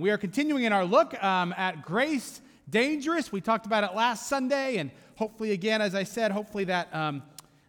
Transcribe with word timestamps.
We 0.00 0.10
are 0.10 0.18
continuing 0.18 0.64
in 0.64 0.72
our 0.72 0.84
look 0.84 1.22
um, 1.22 1.54
at 1.56 1.82
grace 1.82 2.40
dangerous. 2.68 3.30
We 3.30 3.40
talked 3.40 3.66
about 3.66 3.84
it 3.84 3.94
last 3.94 4.28
Sunday, 4.28 4.78
and 4.78 4.90
hopefully, 5.16 5.52
again, 5.52 5.80
as 5.80 5.94
I 5.94 6.04
said, 6.04 6.32
hopefully 6.32 6.64
that 6.64 6.94
um, 6.94 7.22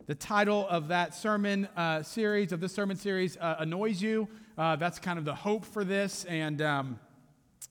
the 0.07 0.15
title 0.15 0.67
of 0.69 0.87
that 0.87 1.13
sermon 1.13 1.67
uh, 1.75 2.03
series, 2.03 2.51
of 2.51 2.59
this 2.59 2.73
sermon 2.73 2.97
series, 2.97 3.37
uh, 3.37 3.57
annoys 3.59 4.01
you. 4.01 4.27
Uh, 4.57 4.75
that's 4.75 4.99
kind 4.99 5.19
of 5.19 5.25
the 5.25 5.35
hope 5.35 5.65
for 5.65 5.83
this, 5.83 6.25
and, 6.25 6.61
um, 6.61 6.99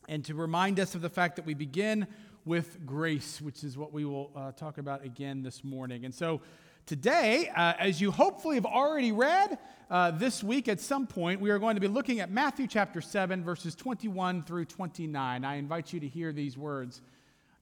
and 0.09 0.25
to 0.25 0.35
remind 0.35 0.79
us 0.79 0.95
of 0.95 1.01
the 1.01 1.11
fact 1.11 1.37
that 1.37 1.47
we 1.47 1.55
begin 1.55 2.07
with 2.45 2.85
grace, 2.85 3.41
which 3.41 3.65
is 3.65 3.79
what 3.79 3.93
we 3.93 4.05
will 4.05 4.31
uh, 4.37 4.53
talk 4.53 4.79
about 4.79 5.05
again 5.05 5.43
this 5.43 5.65
morning. 5.65 6.05
And 6.05 6.15
so, 6.15 6.41
Today, 6.87 7.49
uh, 7.49 7.73
as 7.79 7.99
you 7.99 8.11
hopefully 8.11 8.57
have 8.57 8.67
already 8.67 9.11
read 9.11 9.57
uh, 9.89 10.11
this 10.11 10.45
week 10.45 10.69
at 10.69 10.81
some 10.81 11.07
point, 11.07 11.41
we 11.41 11.49
are 11.49 11.59
going 11.59 11.77
to 11.77 11.81
be 11.81 11.89
looking 11.89 12.21
at 12.21 12.31
Matthew 12.31 12.67
chapter 12.67 13.01
7, 13.01 13.43
verses 13.43 13.75
21 13.75 14.43
through 14.43 14.67
29. 14.67 15.45
I 15.47 15.55
invite 15.55 15.95
you 15.95 16.01
to 16.01 16.07
hear 16.07 16.31
these 16.31 16.59
words. 16.59 17.01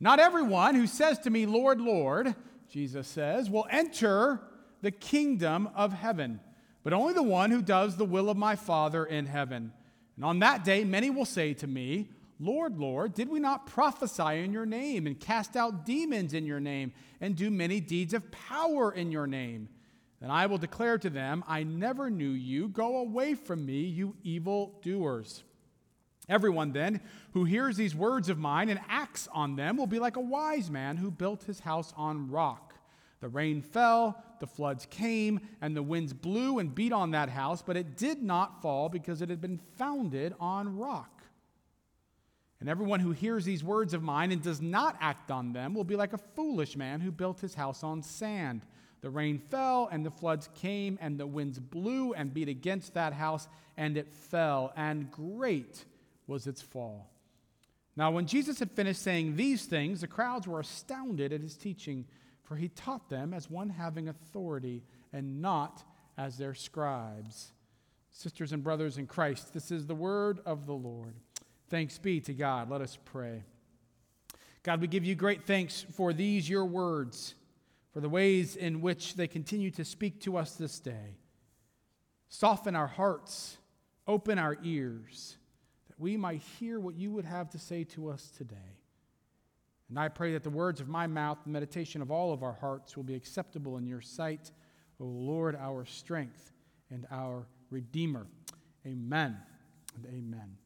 Not 0.00 0.18
everyone 0.18 0.74
who 0.74 0.88
says 0.88 1.20
to 1.20 1.30
me, 1.30 1.46
Lord, 1.46 1.80
Lord, 1.80 2.34
Jesus 2.68 3.06
says, 3.06 3.48
will 3.48 3.68
enter 3.70 4.40
the 4.80 4.90
kingdom 4.90 5.68
of 5.76 5.92
heaven, 5.92 6.40
but 6.82 6.92
only 6.92 7.14
the 7.14 7.22
one 7.22 7.52
who 7.52 7.62
does 7.62 7.96
the 7.96 8.04
will 8.04 8.28
of 8.28 8.36
my 8.36 8.56
Father 8.56 9.04
in 9.04 9.26
heaven. 9.26 9.72
And 10.16 10.24
on 10.24 10.40
that 10.40 10.64
day, 10.64 10.82
many 10.82 11.10
will 11.10 11.24
say 11.24 11.54
to 11.54 11.68
me, 11.68 12.08
Lord, 12.42 12.78
Lord, 12.78 13.14
did 13.14 13.28
we 13.28 13.38
not 13.38 13.66
prophesy 13.66 14.40
in 14.40 14.52
your 14.52 14.66
name 14.66 15.06
and 15.06 15.18
cast 15.18 15.56
out 15.56 15.86
demons 15.86 16.34
in 16.34 16.44
your 16.44 16.58
name 16.58 16.92
and 17.20 17.36
do 17.36 17.50
many 17.50 17.78
deeds 17.78 18.14
of 18.14 18.32
power 18.32 18.92
in 18.92 19.12
your 19.12 19.28
name? 19.28 19.68
Then 20.20 20.30
I 20.30 20.46
will 20.46 20.58
declare 20.58 20.98
to 20.98 21.10
them, 21.10 21.44
I 21.46 21.62
never 21.62 22.10
knew 22.10 22.30
you. 22.30 22.68
Go 22.68 22.98
away 22.98 23.34
from 23.34 23.64
me, 23.64 23.82
you 23.82 24.16
evil 24.24 24.80
doers. 24.82 25.44
Everyone 26.28 26.72
then 26.72 27.00
who 27.32 27.44
hears 27.44 27.76
these 27.76 27.94
words 27.94 28.28
of 28.28 28.38
mine 28.38 28.68
and 28.68 28.80
acts 28.88 29.28
on 29.32 29.54
them 29.54 29.76
will 29.76 29.86
be 29.86 29.98
like 30.00 30.16
a 30.16 30.20
wise 30.20 30.70
man 30.70 30.96
who 30.96 31.10
built 31.10 31.44
his 31.44 31.60
house 31.60 31.92
on 31.96 32.28
rock. 32.28 32.74
The 33.20 33.28
rain 33.28 33.62
fell, 33.62 34.20
the 34.40 34.48
floods 34.48 34.86
came, 34.90 35.40
and 35.60 35.76
the 35.76 35.82
winds 35.82 36.12
blew 36.12 36.58
and 36.58 36.74
beat 36.74 36.92
on 36.92 37.12
that 37.12 37.28
house, 37.28 37.62
but 37.62 37.76
it 37.76 37.96
did 37.96 38.20
not 38.20 38.62
fall 38.62 38.88
because 38.88 39.22
it 39.22 39.30
had 39.30 39.40
been 39.40 39.60
founded 39.76 40.34
on 40.40 40.76
rock. 40.76 41.21
And 42.62 42.68
everyone 42.68 43.00
who 43.00 43.10
hears 43.10 43.44
these 43.44 43.64
words 43.64 43.92
of 43.92 44.04
mine 44.04 44.30
and 44.30 44.40
does 44.40 44.62
not 44.62 44.96
act 45.00 45.32
on 45.32 45.52
them 45.52 45.74
will 45.74 45.82
be 45.82 45.96
like 45.96 46.12
a 46.12 46.18
foolish 46.36 46.76
man 46.76 47.00
who 47.00 47.10
built 47.10 47.40
his 47.40 47.56
house 47.56 47.82
on 47.82 48.04
sand. 48.04 48.62
The 49.00 49.10
rain 49.10 49.40
fell, 49.40 49.88
and 49.90 50.06
the 50.06 50.12
floods 50.12 50.48
came, 50.54 50.96
and 51.00 51.18
the 51.18 51.26
winds 51.26 51.58
blew 51.58 52.12
and 52.12 52.32
beat 52.32 52.48
against 52.48 52.94
that 52.94 53.14
house, 53.14 53.48
and 53.76 53.96
it 53.96 54.12
fell, 54.12 54.72
and 54.76 55.10
great 55.10 55.84
was 56.28 56.46
its 56.46 56.62
fall. 56.62 57.10
Now, 57.96 58.12
when 58.12 58.26
Jesus 58.26 58.60
had 58.60 58.70
finished 58.70 59.02
saying 59.02 59.34
these 59.34 59.64
things, 59.64 60.02
the 60.02 60.06
crowds 60.06 60.46
were 60.46 60.60
astounded 60.60 61.32
at 61.32 61.40
his 61.40 61.56
teaching, 61.56 62.04
for 62.44 62.54
he 62.54 62.68
taught 62.68 63.10
them 63.10 63.34
as 63.34 63.50
one 63.50 63.70
having 63.70 64.08
authority 64.08 64.84
and 65.12 65.42
not 65.42 65.82
as 66.16 66.38
their 66.38 66.54
scribes. 66.54 67.50
Sisters 68.12 68.52
and 68.52 68.62
brothers 68.62 68.98
in 68.98 69.08
Christ, 69.08 69.52
this 69.52 69.72
is 69.72 69.88
the 69.88 69.96
word 69.96 70.38
of 70.46 70.66
the 70.66 70.74
Lord. 70.74 71.16
Thanks 71.72 71.96
be 71.96 72.20
to 72.20 72.34
God. 72.34 72.68
Let 72.68 72.82
us 72.82 72.98
pray. 73.02 73.44
God, 74.62 74.82
we 74.82 74.86
give 74.86 75.06
you 75.06 75.14
great 75.14 75.46
thanks 75.46 75.86
for 75.94 76.12
these, 76.12 76.46
your 76.46 76.66
words, 76.66 77.34
for 77.94 78.00
the 78.00 78.10
ways 78.10 78.56
in 78.56 78.82
which 78.82 79.14
they 79.14 79.26
continue 79.26 79.70
to 79.70 79.82
speak 79.82 80.20
to 80.20 80.36
us 80.36 80.54
this 80.56 80.78
day. 80.78 81.16
Soften 82.28 82.76
our 82.76 82.86
hearts, 82.86 83.56
open 84.06 84.38
our 84.38 84.58
ears, 84.62 85.38
that 85.88 85.98
we 85.98 86.18
might 86.18 86.42
hear 86.60 86.78
what 86.78 86.94
you 86.94 87.10
would 87.10 87.24
have 87.24 87.48
to 87.48 87.58
say 87.58 87.84
to 87.84 88.10
us 88.10 88.30
today. 88.36 88.76
And 89.88 89.98
I 89.98 90.10
pray 90.10 90.34
that 90.34 90.42
the 90.42 90.50
words 90.50 90.78
of 90.78 90.88
my 90.88 91.06
mouth, 91.06 91.38
the 91.42 91.50
meditation 91.52 92.02
of 92.02 92.10
all 92.10 92.34
of 92.34 92.42
our 92.42 92.58
hearts, 92.60 92.98
will 92.98 93.04
be 93.04 93.14
acceptable 93.14 93.78
in 93.78 93.86
your 93.86 94.02
sight, 94.02 94.52
O 95.00 95.04
Lord, 95.04 95.56
our 95.56 95.86
strength 95.86 96.52
and 96.90 97.06
our 97.10 97.46
Redeemer. 97.70 98.26
Amen 98.84 99.38
and 99.96 100.06
amen. 100.14 100.58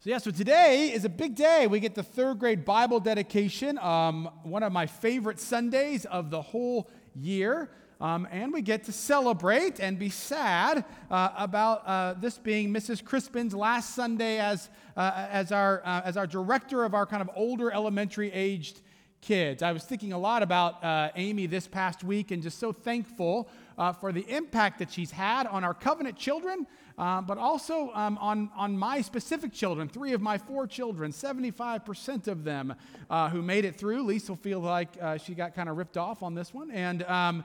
So, 0.00 0.10
yeah, 0.10 0.18
so 0.18 0.30
today 0.30 0.92
is 0.92 1.04
a 1.04 1.08
big 1.08 1.34
day. 1.34 1.66
We 1.66 1.80
get 1.80 1.96
the 1.96 2.04
third 2.04 2.38
grade 2.38 2.64
Bible 2.64 3.00
dedication, 3.00 3.78
um, 3.78 4.30
one 4.44 4.62
of 4.62 4.70
my 4.70 4.86
favorite 4.86 5.40
Sundays 5.40 6.04
of 6.04 6.30
the 6.30 6.40
whole 6.40 6.88
year. 7.16 7.68
Um, 8.00 8.28
and 8.30 8.52
we 8.52 8.62
get 8.62 8.84
to 8.84 8.92
celebrate 8.92 9.80
and 9.80 9.98
be 9.98 10.08
sad 10.08 10.84
uh, 11.10 11.30
about 11.36 11.84
uh, 11.84 12.14
this 12.16 12.38
being 12.38 12.72
Mrs. 12.72 13.04
Crispin's 13.04 13.54
last 13.54 13.96
Sunday 13.96 14.38
as, 14.38 14.70
uh, 14.96 15.26
as, 15.30 15.50
our, 15.50 15.82
uh, 15.84 16.02
as 16.04 16.16
our 16.16 16.28
director 16.28 16.84
of 16.84 16.94
our 16.94 17.04
kind 17.04 17.20
of 17.20 17.28
older 17.34 17.72
elementary 17.72 18.30
aged 18.30 18.82
kids. 19.20 19.64
I 19.64 19.72
was 19.72 19.82
thinking 19.82 20.12
a 20.12 20.18
lot 20.18 20.44
about 20.44 20.84
uh, 20.84 21.10
Amy 21.16 21.46
this 21.46 21.66
past 21.66 22.04
week 22.04 22.30
and 22.30 22.40
just 22.40 22.60
so 22.60 22.70
thankful 22.70 23.48
uh, 23.78 23.92
for 23.92 24.12
the 24.12 24.26
impact 24.28 24.80
that 24.80 24.90
she's 24.90 25.12
had 25.12 25.46
on 25.46 25.62
our 25.64 25.72
covenant 25.72 26.16
children, 26.16 26.66
uh, 26.98 27.20
but 27.20 27.38
also 27.38 27.92
um, 27.94 28.18
on, 28.18 28.50
on 28.56 28.76
my 28.76 29.00
specific 29.00 29.52
children, 29.52 29.88
three 29.88 30.12
of 30.12 30.20
my 30.20 30.36
four 30.36 30.66
children, 30.66 31.12
75% 31.12 32.26
of 32.26 32.42
them 32.42 32.74
uh, 33.08 33.30
who 33.30 33.40
made 33.40 33.64
it 33.64 33.78
through. 33.78 34.02
Lisa 34.02 34.32
will 34.32 34.36
feel 34.36 34.58
like 34.58 34.88
uh, 35.00 35.16
she 35.16 35.32
got 35.34 35.54
kind 35.54 35.68
of 35.68 35.76
ripped 35.76 35.96
off 35.96 36.24
on 36.24 36.34
this 36.34 36.52
one. 36.52 36.72
And, 36.72 37.04
um, 37.04 37.44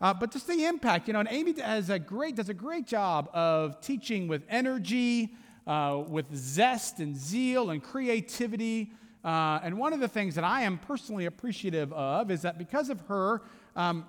uh, 0.00 0.14
but 0.14 0.32
just 0.32 0.46
the 0.46 0.64
impact, 0.64 1.06
you 1.06 1.12
know, 1.12 1.20
and 1.20 1.28
Amy 1.30 1.52
does 1.52 1.90
a 1.90 1.98
great, 1.98 2.36
does 2.36 2.48
a 2.48 2.54
great 2.54 2.86
job 2.86 3.28
of 3.34 3.80
teaching 3.82 4.26
with 4.26 4.42
energy, 4.48 5.34
uh, 5.66 6.02
with 6.08 6.34
zest 6.34 6.98
and 6.98 7.14
zeal 7.14 7.70
and 7.70 7.82
creativity. 7.82 8.92
Uh, 9.22 9.60
and 9.62 9.78
one 9.78 9.92
of 9.92 10.00
the 10.00 10.08
things 10.08 10.34
that 10.34 10.44
I 10.44 10.62
am 10.62 10.78
personally 10.78 11.26
appreciative 11.26 11.92
of 11.92 12.30
is 12.30 12.42
that 12.42 12.58
because 12.58 12.90
of 12.90 13.00
her, 13.02 13.42
um, 13.76 14.06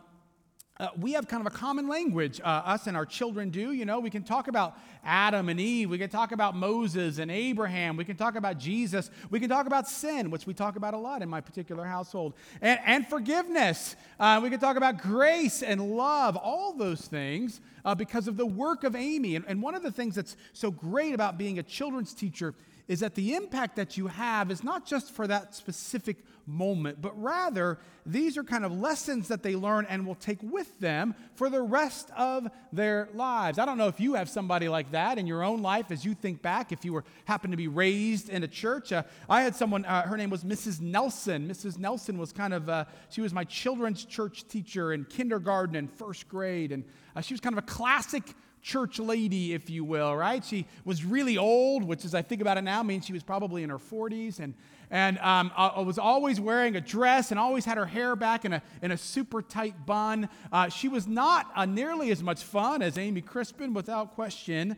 uh, 0.77 0.89
we 0.99 1.13
have 1.13 1.25
kind 1.27 1.45
of 1.45 1.53
a 1.53 1.55
common 1.55 1.87
language, 1.87 2.41
uh, 2.41 2.47
us 2.47 2.85
and 2.87 2.97
our 2.97 3.05
children 3.05 3.49
do. 3.49 3.71
You 3.71 3.85
know, 3.85 4.01
we 4.01 4.09
can 4.09 4.23
talk 4.23 4.49
about 4.49 4.77
Adam 5.05 5.47
and 5.47 5.57
Eve. 5.57 5.89
We 5.89 5.97
can 5.97 6.09
talk 6.09 6.33
about 6.33 6.53
Moses 6.53 7.17
and 7.17 7.31
Abraham. 7.31 7.95
We 7.95 8.03
can 8.03 8.17
talk 8.17 8.35
about 8.35 8.57
Jesus. 8.57 9.09
We 9.29 9.39
can 9.39 9.47
talk 9.47 9.67
about 9.67 9.87
sin, 9.87 10.31
which 10.31 10.45
we 10.45 10.53
talk 10.53 10.75
about 10.75 10.93
a 10.93 10.97
lot 10.97 11.21
in 11.21 11.29
my 11.29 11.39
particular 11.39 11.85
household, 11.85 12.33
and, 12.61 12.77
and 12.85 13.07
forgiveness. 13.07 13.95
Uh, 14.19 14.41
we 14.43 14.49
can 14.49 14.59
talk 14.59 14.75
about 14.75 14.97
grace 14.97 15.63
and 15.63 15.95
love, 15.95 16.35
all 16.35 16.73
those 16.73 17.01
things 17.01 17.61
uh, 17.85 17.95
because 17.95 18.27
of 18.27 18.35
the 18.35 18.45
work 18.45 18.83
of 18.83 18.97
Amy. 18.97 19.37
And, 19.37 19.45
and 19.47 19.61
one 19.61 19.75
of 19.75 19.83
the 19.83 19.91
things 19.91 20.15
that's 20.15 20.35
so 20.51 20.71
great 20.71 21.13
about 21.13 21.37
being 21.37 21.57
a 21.57 21.63
children's 21.63 22.13
teacher 22.13 22.53
is 22.87 22.99
that 22.99 23.15
the 23.15 23.33
impact 23.33 23.75
that 23.77 23.97
you 23.97 24.07
have 24.07 24.51
is 24.51 24.63
not 24.63 24.85
just 24.85 25.11
for 25.11 25.27
that 25.27 25.55
specific 25.55 26.17
moment, 26.47 27.01
but 27.01 27.19
rather 27.21 27.79
these 28.05 28.37
are 28.37 28.43
kind 28.43 28.63
of 28.63 28.71
lessons 28.71 29.27
that 29.29 29.41
they 29.41 29.55
learn 29.55 29.87
and 29.89 30.05
will 30.05 30.15
take 30.15 30.37
with 30.43 30.79
them 30.79 31.15
for 31.33 31.49
the 31.49 31.61
rest 31.61 32.11
of 32.15 32.47
their 32.71 33.09
lives. 33.13 33.57
I 33.57 33.65
don't 33.65 33.79
know 33.79 33.87
if 33.87 33.99
you 33.99 34.13
have 34.13 34.29
somebody 34.29 34.69
like 34.69 34.91
that 34.91 35.17
in 35.17 35.25
your 35.25 35.43
own 35.43 35.63
life 35.63 35.89
as 35.89 36.05
you 36.05 36.13
think 36.13 36.43
back, 36.43 36.71
if 36.71 36.85
you 36.85 36.93
were 36.93 37.03
happened 37.25 37.53
to 37.53 37.57
be 37.57 37.67
raised 37.67 38.29
in 38.29 38.43
a 38.43 38.47
church. 38.47 38.91
Uh, 38.91 39.03
I 39.27 39.41
had 39.41 39.55
someone, 39.55 39.85
uh, 39.85 40.03
her 40.03 40.17
name 40.17 40.29
was 40.29 40.43
Mrs. 40.43 40.79
Nelson. 40.79 41.47
Mrs. 41.47 41.79
Nelson 41.79 42.19
was 42.19 42.31
kind 42.31 42.53
of, 42.53 42.69
uh, 42.69 42.85
she 43.09 43.21
was 43.21 43.33
my 43.33 43.43
children's 43.43 44.05
church 44.05 44.47
teacher 44.47 44.93
in 44.93 45.05
kindergarten 45.05 45.75
and 45.75 45.91
first 45.91 46.27
grade, 46.27 46.71
and 46.71 46.83
uh, 47.15 47.21
she 47.21 47.33
was 47.33 47.41
kind 47.41 47.57
of 47.57 47.63
a 47.63 47.67
classic 47.67 48.23
church 48.65 48.97
lady, 48.97 49.53
if 49.53 49.69
you 49.69 49.83
will, 49.83 50.15
right? 50.15 50.43
She 50.43 50.65
was 50.85 51.05
really 51.05 51.37
old, 51.37 51.83
which, 51.83 52.03
as 52.03 52.15
I 52.15 52.23
think 52.23 52.41
about 52.41 52.57
it 52.57 52.63
now, 52.63 52.81
means 52.81 53.05
she 53.05 53.13
was 53.13 53.21
probably 53.21 53.61
in 53.61 53.69
her 53.69 53.77
40s, 53.77 54.39
and, 54.39 54.55
and 54.89 55.19
um, 55.19 55.51
I 55.55 55.81
was 55.81 55.99
always 55.99 56.39
wearing 56.39 56.75
a 56.75 56.81
dress 56.81 57.29
and 57.29 57.39
always 57.39 57.63
had 57.63 57.77
her 57.77 57.85
hair 57.85 58.15
back 58.15 58.43
in 58.43 58.53
a, 58.53 58.63
in 58.81 58.89
a 58.89 58.97
super 58.97 59.43
tight 59.43 59.85
bun. 59.85 60.29
Uh, 60.51 60.67
she 60.69 60.87
was 60.87 61.05
not 61.05 61.51
uh, 61.55 61.67
nearly 61.67 62.09
as 62.09 62.23
much 62.23 62.43
fun 62.43 62.81
as 62.81 62.97
Amy 62.97 63.21
Crispin, 63.21 63.71
without 63.71 64.15
question, 64.15 64.75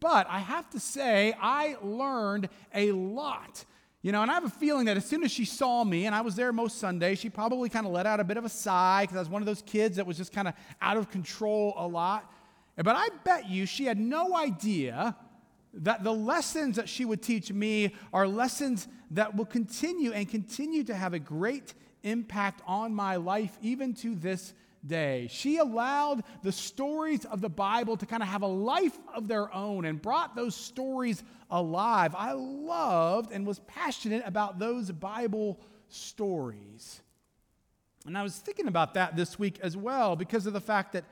but 0.00 0.26
I 0.28 0.40
have 0.40 0.68
to 0.70 0.80
say, 0.80 1.34
I 1.40 1.78
learned 1.82 2.50
a 2.74 2.92
lot. 2.92 3.64
You 4.02 4.12
know, 4.12 4.20
and 4.20 4.30
I 4.30 4.34
have 4.34 4.44
a 4.44 4.50
feeling 4.50 4.84
that 4.84 4.98
as 4.98 5.06
soon 5.06 5.24
as 5.24 5.30
she 5.30 5.46
saw 5.46 5.82
me, 5.82 6.04
and 6.04 6.14
I 6.14 6.20
was 6.20 6.34
there 6.34 6.52
most 6.52 6.78
Sundays, 6.78 7.18
she 7.18 7.30
probably 7.30 7.70
kind 7.70 7.86
of 7.86 7.92
let 7.92 8.04
out 8.04 8.20
a 8.20 8.24
bit 8.24 8.36
of 8.36 8.44
a 8.44 8.48
sigh 8.50 9.04
because 9.04 9.16
I 9.16 9.20
was 9.20 9.30
one 9.30 9.40
of 9.40 9.46
those 9.46 9.62
kids 9.62 9.96
that 9.96 10.06
was 10.06 10.18
just 10.18 10.32
kind 10.32 10.46
of 10.46 10.54
out 10.82 10.98
of 10.98 11.10
control 11.10 11.72
a 11.78 11.86
lot. 11.86 12.30
But 12.82 12.96
I 12.96 13.08
bet 13.24 13.48
you 13.48 13.66
she 13.66 13.84
had 13.84 13.98
no 13.98 14.36
idea 14.36 15.16
that 15.74 16.02
the 16.02 16.12
lessons 16.12 16.76
that 16.76 16.88
she 16.88 17.04
would 17.04 17.22
teach 17.22 17.52
me 17.52 17.94
are 18.12 18.26
lessons 18.26 18.88
that 19.12 19.36
will 19.36 19.44
continue 19.44 20.12
and 20.12 20.28
continue 20.28 20.84
to 20.84 20.94
have 20.94 21.14
a 21.14 21.18
great 21.18 21.74
impact 22.02 22.62
on 22.66 22.94
my 22.94 23.16
life, 23.16 23.56
even 23.60 23.94
to 23.94 24.14
this 24.14 24.54
day. 24.86 25.28
She 25.30 25.58
allowed 25.58 26.24
the 26.42 26.52
stories 26.52 27.24
of 27.26 27.40
the 27.40 27.48
Bible 27.48 27.96
to 27.98 28.06
kind 28.06 28.22
of 28.22 28.28
have 28.28 28.42
a 28.42 28.46
life 28.48 28.98
of 29.14 29.28
their 29.28 29.54
own 29.54 29.84
and 29.84 30.00
brought 30.00 30.34
those 30.34 30.54
stories 30.54 31.22
alive. 31.50 32.14
I 32.16 32.32
loved 32.32 33.32
and 33.32 33.46
was 33.46 33.58
passionate 33.60 34.22
about 34.24 34.58
those 34.58 34.90
Bible 34.90 35.60
stories. 35.88 37.02
And 38.06 38.16
I 38.16 38.22
was 38.22 38.36
thinking 38.36 38.66
about 38.66 38.94
that 38.94 39.16
this 39.16 39.38
week 39.38 39.58
as 39.62 39.76
well 39.76 40.16
because 40.16 40.46
of 40.46 40.54
the 40.54 40.60
fact 40.60 40.94
that 40.94 41.04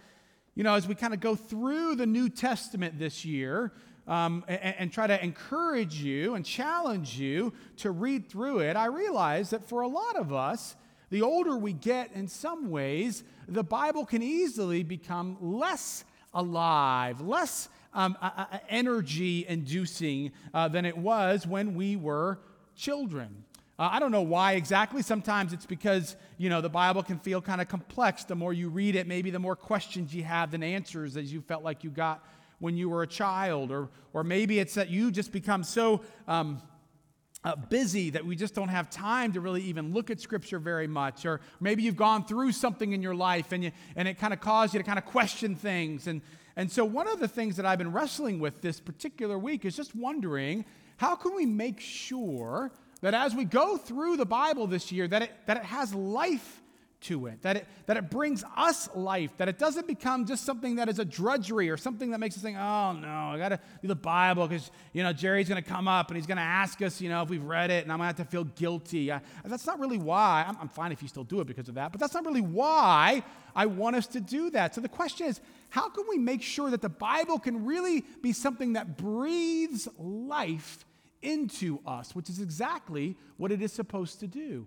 you 0.58 0.64
know, 0.64 0.74
as 0.74 0.88
we 0.88 0.96
kind 0.96 1.14
of 1.14 1.20
go 1.20 1.36
through 1.36 1.94
the 1.94 2.04
New 2.04 2.28
Testament 2.28 2.98
this 2.98 3.24
year, 3.24 3.70
um, 4.08 4.44
and, 4.48 4.74
and 4.76 4.92
try 4.92 5.06
to 5.06 5.22
encourage 5.22 6.02
you 6.02 6.34
and 6.34 6.44
challenge 6.44 7.16
you 7.16 7.52
to 7.76 7.92
read 7.92 8.28
through 8.28 8.58
it, 8.58 8.74
I 8.74 8.86
realize 8.86 9.50
that 9.50 9.68
for 9.68 9.82
a 9.82 9.86
lot 9.86 10.16
of 10.16 10.32
us, 10.32 10.74
the 11.10 11.22
older 11.22 11.56
we 11.56 11.72
get 11.72 12.10
in 12.12 12.26
some 12.26 12.70
ways, 12.70 13.22
the 13.46 13.62
Bible 13.62 14.04
can 14.04 14.20
easily 14.20 14.82
become 14.82 15.36
less 15.40 16.02
alive, 16.34 17.20
less 17.20 17.68
um, 17.94 18.18
uh, 18.20 18.46
energy 18.68 19.46
inducing 19.46 20.32
uh, 20.52 20.66
than 20.66 20.84
it 20.84 20.98
was 20.98 21.46
when 21.46 21.76
we 21.76 21.94
were 21.94 22.40
children. 22.74 23.44
Uh, 23.78 23.88
I 23.92 24.00
don't 24.00 24.10
know 24.10 24.22
why 24.22 24.54
exactly. 24.54 25.02
Sometimes 25.02 25.52
it's 25.52 25.66
because, 25.66 26.16
you 26.36 26.50
know, 26.50 26.60
the 26.60 26.68
Bible 26.68 27.02
can 27.02 27.18
feel 27.18 27.40
kind 27.40 27.60
of 27.60 27.68
complex. 27.68 28.24
The 28.24 28.34
more 28.34 28.52
you 28.52 28.68
read 28.70 28.96
it, 28.96 29.06
maybe 29.06 29.30
the 29.30 29.38
more 29.38 29.54
questions 29.54 30.12
you 30.12 30.24
have 30.24 30.50
than 30.50 30.64
answers 30.64 31.16
as 31.16 31.32
you 31.32 31.40
felt 31.40 31.62
like 31.62 31.84
you 31.84 31.90
got 31.90 32.24
when 32.58 32.76
you 32.76 32.88
were 32.88 33.02
a 33.02 33.06
child. 33.06 33.70
Or, 33.70 33.88
or 34.12 34.24
maybe 34.24 34.58
it's 34.58 34.74
that 34.74 34.90
you 34.90 35.12
just 35.12 35.30
become 35.30 35.62
so 35.62 36.00
um, 36.26 36.60
uh, 37.44 37.54
busy 37.54 38.10
that 38.10 38.26
we 38.26 38.34
just 38.34 38.52
don't 38.52 38.68
have 38.68 38.90
time 38.90 39.32
to 39.34 39.40
really 39.40 39.62
even 39.62 39.92
look 39.92 40.10
at 40.10 40.20
Scripture 40.20 40.58
very 40.58 40.88
much. 40.88 41.24
Or 41.24 41.40
maybe 41.60 41.84
you've 41.84 41.96
gone 41.96 42.24
through 42.24 42.50
something 42.52 42.92
in 42.92 43.00
your 43.00 43.14
life 43.14 43.52
and, 43.52 43.62
you, 43.62 43.70
and 43.94 44.08
it 44.08 44.18
kind 44.18 44.32
of 44.32 44.40
caused 44.40 44.74
you 44.74 44.80
to 44.80 44.84
kind 44.84 44.98
of 44.98 45.04
question 45.04 45.54
things. 45.54 46.08
And, 46.08 46.20
and 46.56 46.70
so, 46.70 46.84
one 46.84 47.06
of 47.06 47.20
the 47.20 47.28
things 47.28 47.54
that 47.56 47.64
I've 47.64 47.78
been 47.78 47.92
wrestling 47.92 48.40
with 48.40 48.60
this 48.60 48.80
particular 48.80 49.38
week 49.38 49.64
is 49.64 49.76
just 49.76 49.94
wondering 49.94 50.64
how 50.96 51.14
can 51.14 51.36
we 51.36 51.46
make 51.46 51.78
sure 51.78 52.72
that 53.00 53.14
as 53.14 53.34
we 53.34 53.44
go 53.44 53.76
through 53.76 54.16
the 54.16 54.26
Bible 54.26 54.66
this 54.66 54.90
year, 54.90 55.08
that 55.08 55.22
it, 55.22 55.32
that 55.46 55.56
it 55.56 55.64
has 55.64 55.94
life 55.94 56.62
to 57.00 57.26
it, 57.26 57.40
that 57.42 57.56
it, 57.56 57.66
that 57.86 57.96
it 57.96 58.10
brings 58.10 58.42
us 58.56 58.88
life, 58.94 59.30
that 59.36 59.48
it 59.48 59.56
doesn't 59.56 59.86
become 59.86 60.26
just 60.26 60.44
something 60.44 60.76
that 60.76 60.88
is 60.88 60.98
a 60.98 61.04
drudgery 61.04 61.70
or 61.70 61.76
something 61.76 62.10
that 62.10 62.18
makes 62.18 62.36
us 62.36 62.42
think, 62.42 62.56
oh 62.56 62.92
no, 62.92 63.08
I 63.08 63.38
got 63.38 63.50
to 63.50 63.60
do 63.80 63.86
the 63.86 63.94
Bible 63.94 64.48
because, 64.48 64.72
you 64.92 65.04
know, 65.04 65.12
Jerry's 65.12 65.48
to 65.62 65.70
come 65.70 65.86
up 65.86 66.08
and 66.08 66.16
he's 66.16 66.26
to 66.38 66.42
ask 66.42 66.82
us, 66.82 67.00
you 67.00 67.08
know, 67.08 67.22
if 67.22 67.30
we've 67.30 67.44
read 67.44 67.70
it 67.70 67.84
and 67.84 67.92
I'm 67.92 67.98
to 68.00 68.04
have 68.04 68.16
to 68.16 68.24
feel 68.24 68.44
guilty. 68.44 69.12
I, 69.12 69.20
that's 69.44 69.66
not 69.66 69.78
really 69.78 69.98
why. 69.98 70.44
I'm, 70.48 70.56
I'm 70.60 70.68
fine 70.68 70.90
if 70.90 71.00
you 71.00 71.08
still 71.08 71.24
do 71.24 71.40
it 71.40 71.46
because 71.46 71.68
of 71.68 71.76
that, 71.76 71.92
but 71.92 72.00
that's 72.00 72.14
not 72.14 72.26
really 72.26 72.40
why 72.40 73.22
I 73.54 73.66
want 73.66 73.94
us 73.94 74.08
to 74.08 74.20
do 74.20 74.50
that. 74.50 74.74
So 74.74 74.80
the 74.80 74.88
question 74.88 75.28
is, 75.28 75.40
how 75.70 75.88
can 75.90 76.04
we 76.08 76.18
make 76.18 76.42
sure 76.42 76.70
that 76.70 76.82
the 76.82 76.88
Bible 76.88 77.38
can 77.38 77.64
really 77.64 78.04
be 78.22 78.32
something 78.32 78.72
that 78.72 78.96
breathes 78.96 79.86
life 79.98 80.84
into 81.22 81.80
us, 81.86 82.14
which 82.14 82.28
is 82.28 82.40
exactly 82.40 83.16
what 83.36 83.52
it 83.52 83.62
is 83.62 83.72
supposed 83.72 84.20
to 84.20 84.26
do. 84.26 84.66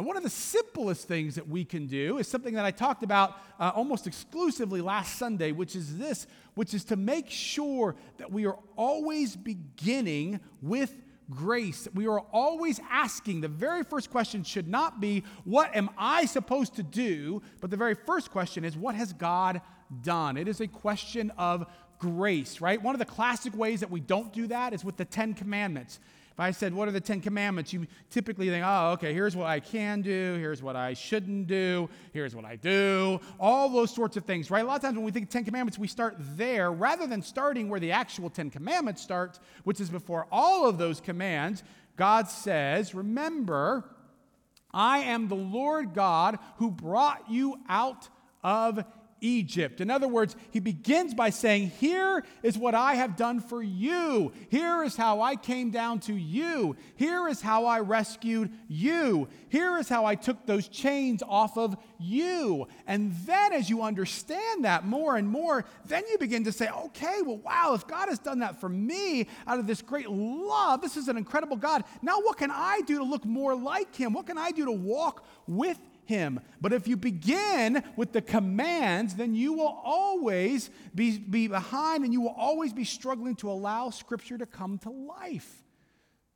And 0.00 0.06
one 0.06 0.16
of 0.16 0.22
the 0.22 0.30
simplest 0.30 1.06
things 1.06 1.34
that 1.34 1.46
we 1.46 1.62
can 1.62 1.86
do 1.86 2.16
is 2.16 2.26
something 2.26 2.54
that 2.54 2.64
I 2.64 2.70
talked 2.70 3.02
about 3.02 3.36
uh, 3.58 3.70
almost 3.74 4.06
exclusively 4.06 4.80
last 4.80 5.18
Sunday, 5.18 5.52
which 5.52 5.76
is 5.76 5.98
this, 5.98 6.26
which 6.54 6.72
is 6.72 6.84
to 6.84 6.96
make 6.96 7.28
sure 7.28 7.94
that 8.16 8.32
we 8.32 8.46
are 8.46 8.58
always 8.76 9.36
beginning 9.36 10.40
with 10.62 10.96
grace. 11.28 11.86
We 11.94 12.06
are 12.06 12.20
always 12.32 12.80
asking. 12.90 13.42
The 13.42 13.48
very 13.48 13.84
first 13.84 14.10
question 14.10 14.42
should 14.42 14.68
not 14.68 15.00
be, 15.00 15.22
What 15.44 15.76
am 15.76 15.90
I 15.98 16.24
supposed 16.24 16.76
to 16.76 16.82
do? 16.82 17.42
But 17.60 17.70
the 17.70 17.76
very 17.76 17.94
first 17.94 18.30
question 18.30 18.64
is, 18.64 18.78
What 18.78 18.94
has 18.94 19.12
God 19.12 19.60
done? 20.02 20.36
It 20.36 20.48
is 20.48 20.60
a 20.60 20.66
question 20.66 21.30
of 21.36 21.66
grace, 22.00 22.60
right? 22.60 22.82
One 22.82 22.94
of 22.94 22.98
the 22.98 23.04
classic 23.04 23.56
ways 23.56 23.80
that 23.80 23.90
we 23.90 24.00
don't 24.00 24.32
do 24.32 24.48
that 24.48 24.72
is 24.74 24.84
with 24.84 24.96
the 24.96 25.04
Ten 25.04 25.34
Commandments. 25.34 26.00
If 26.32 26.40
I 26.40 26.50
said, 26.50 26.74
What 26.74 26.88
are 26.88 26.92
the 26.92 27.00
Ten 27.00 27.20
Commandments? 27.20 27.72
you 27.72 27.86
typically 28.10 28.48
think, 28.48 28.64
Oh, 28.66 28.92
okay, 28.92 29.12
here's 29.12 29.36
what 29.36 29.46
I 29.46 29.60
can 29.60 30.00
do, 30.00 30.36
here's 30.38 30.62
what 30.62 30.74
I 30.74 30.94
shouldn't 30.94 31.46
do, 31.46 31.88
here's 32.12 32.34
what 32.34 32.44
I 32.44 32.56
do, 32.56 33.20
all 33.38 33.68
those 33.68 33.94
sorts 33.94 34.16
of 34.16 34.24
things, 34.24 34.50
right? 34.50 34.64
A 34.64 34.66
lot 34.66 34.76
of 34.76 34.82
times 34.82 34.96
when 34.96 35.04
we 35.04 35.12
think 35.12 35.30
Ten 35.30 35.44
Commandments, 35.44 35.78
we 35.78 35.86
start 35.86 36.16
there 36.18 36.72
rather 36.72 37.06
than 37.06 37.22
starting 37.22 37.68
where 37.68 37.80
the 37.80 37.92
actual 37.92 38.30
Ten 38.30 38.50
Commandments 38.50 39.02
start, 39.02 39.38
which 39.64 39.80
is 39.80 39.90
before 39.90 40.26
all 40.32 40.66
of 40.66 40.78
those 40.78 41.00
commands. 41.00 41.62
God 41.96 42.28
says, 42.28 42.94
Remember, 42.94 43.84
I 44.72 45.00
am 45.00 45.28
the 45.28 45.34
Lord 45.36 45.94
God 45.94 46.38
who 46.56 46.70
brought 46.70 47.30
you 47.30 47.58
out 47.68 48.08
of 48.42 48.84
Egypt. 49.20 49.80
In 49.80 49.90
other 49.90 50.08
words, 50.08 50.36
he 50.50 50.60
begins 50.60 51.14
by 51.14 51.30
saying, 51.30 51.70
Here 51.78 52.24
is 52.42 52.56
what 52.56 52.74
I 52.74 52.94
have 52.94 53.16
done 53.16 53.40
for 53.40 53.62
you. 53.62 54.32
Here 54.48 54.82
is 54.82 54.96
how 54.96 55.20
I 55.20 55.36
came 55.36 55.70
down 55.70 56.00
to 56.00 56.14
you. 56.14 56.76
Here 56.96 57.28
is 57.28 57.40
how 57.40 57.66
I 57.66 57.80
rescued 57.80 58.50
you. 58.68 59.28
Here 59.48 59.78
is 59.78 59.88
how 59.88 60.04
I 60.04 60.14
took 60.14 60.46
those 60.46 60.68
chains 60.68 61.22
off 61.26 61.56
of 61.58 61.76
you. 61.98 62.66
And 62.86 63.14
then, 63.26 63.52
as 63.52 63.68
you 63.68 63.82
understand 63.82 64.64
that 64.64 64.84
more 64.84 65.16
and 65.16 65.28
more, 65.28 65.64
then 65.86 66.04
you 66.10 66.18
begin 66.18 66.44
to 66.44 66.52
say, 66.52 66.68
Okay, 66.68 67.20
well, 67.24 67.38
wow, 67.38 67.74
if 67.74 67.86
God 67.86 68.08
has 68.08 68.18
done 68.18 68.40
that 68.40 68.60
for 68.60 68.68
me 68.68 69.26
out 69.46 69.58
of 69.58 69.66
this 69.66 69.82
great 69.82 70.08
love, 70.10 70.80
this 70.80 70.96
is 70.96 71.08
an 71.08 71.16
incredible 71.16 71.56
God. 71.56 71.84
Now, 72.02 72.20
what 72.20 72.38
can 72.38 72.50
I 72.50 72.80
do 72.86 72.98
to 72.98 73.04
look 73.04 73.24
more 73.24 73.54
like 73.54 73.94
him? 73.94 74.12
What 74.12 74.26
can 74.26 74.38
I 74.38 74.50
do 74.50 74.64
to 74.64 74.72
walk 74.72 75.24
with 75.46 75.78
him. 76.10 76.40
But 76.60 76.74
if 76.74 76.86
you 76.86 76.96
begin 76.96 77.82
with 77.96 78.12
the 78.12 78.20
commands, 78.20 79.14
then 79.14 79.34
you 79.34 79.54
will 79.54 79.80
always 79.82 80.68
be, 80.94 81.18
be 81.18 81.48
behind 81.48 82.04
and 82.04 82.12
you 82.12 82.20
will 82.20 82.34
always 82.36 82.74
be 82.74 82.84
struggling 82.84 83.36
to 83.36 83.50
allow 83.50 83.88
Scripture 83.88 84.36
to 84.36 84.44
come 84.44 84.76
to 84.78 84.90
life. 84.90 85.62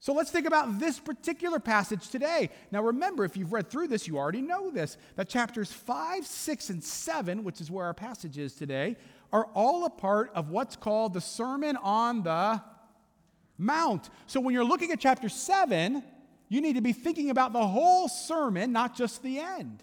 So 0.01 0.13
let's 0.13 0.31
think 0.31 0.47
about 0.47 0.79
this 0.79 0.99
particular 0.99 1.59
passage 1.59 2.09
today. 2.09 2.51
Now, 2.71 2.83
remember, 2.83 3.25
if 3.25 3.37
you've 3.37 3.53
read 3.53 3.69
through 3.71 3.89
this, 3.89 4.07
you 4.07 4.17
already 4.17 4.43
know 4.43 4.71
this 4.71 4.97
that 5.17 5.29
chapters 5.29 5.73
5, 5.73 6.27
6, 6.27 6.71
and 6.71 6.85
7, 6.85 7.43
which 7.43 7.61
is 7.61 7.71
where 7.71 7.87
our 7.87 7.95
passage 7.95 8.39
is 8.39 8.55
today, 8.55 8.97
are 9.33 9.47
all 9.55 9.85
a 9.87 9.91
part 9.91 10.31
of 10.35 10.51
what's 10.51 10.77
called 10.77 11.15
the 11.15 11.21
Sermon 11.21 11.77
on 11.79 12.23
the 12.23 12.63
Mount. 13.59 14.11
So 14.27 14.41
when 14.41 14.55
you're 14.55 14.65
looking 14.65 14.93
at 14.93 15.01
chapter 15.01 15.29
7, 15.29 16.03
you 16.49 16.61
need 16.61 16.75
to 16.75 16.83
be 16.83 16.93
thinking 16.93 17.31
about 17.31 17.53
the 17.53 17.67
whole 17.67 18.09
sermon, 18.09 18.73
not 18.73 18.97
just 18.97 19.23
the 19.23 19.39
end. 19.39 19.83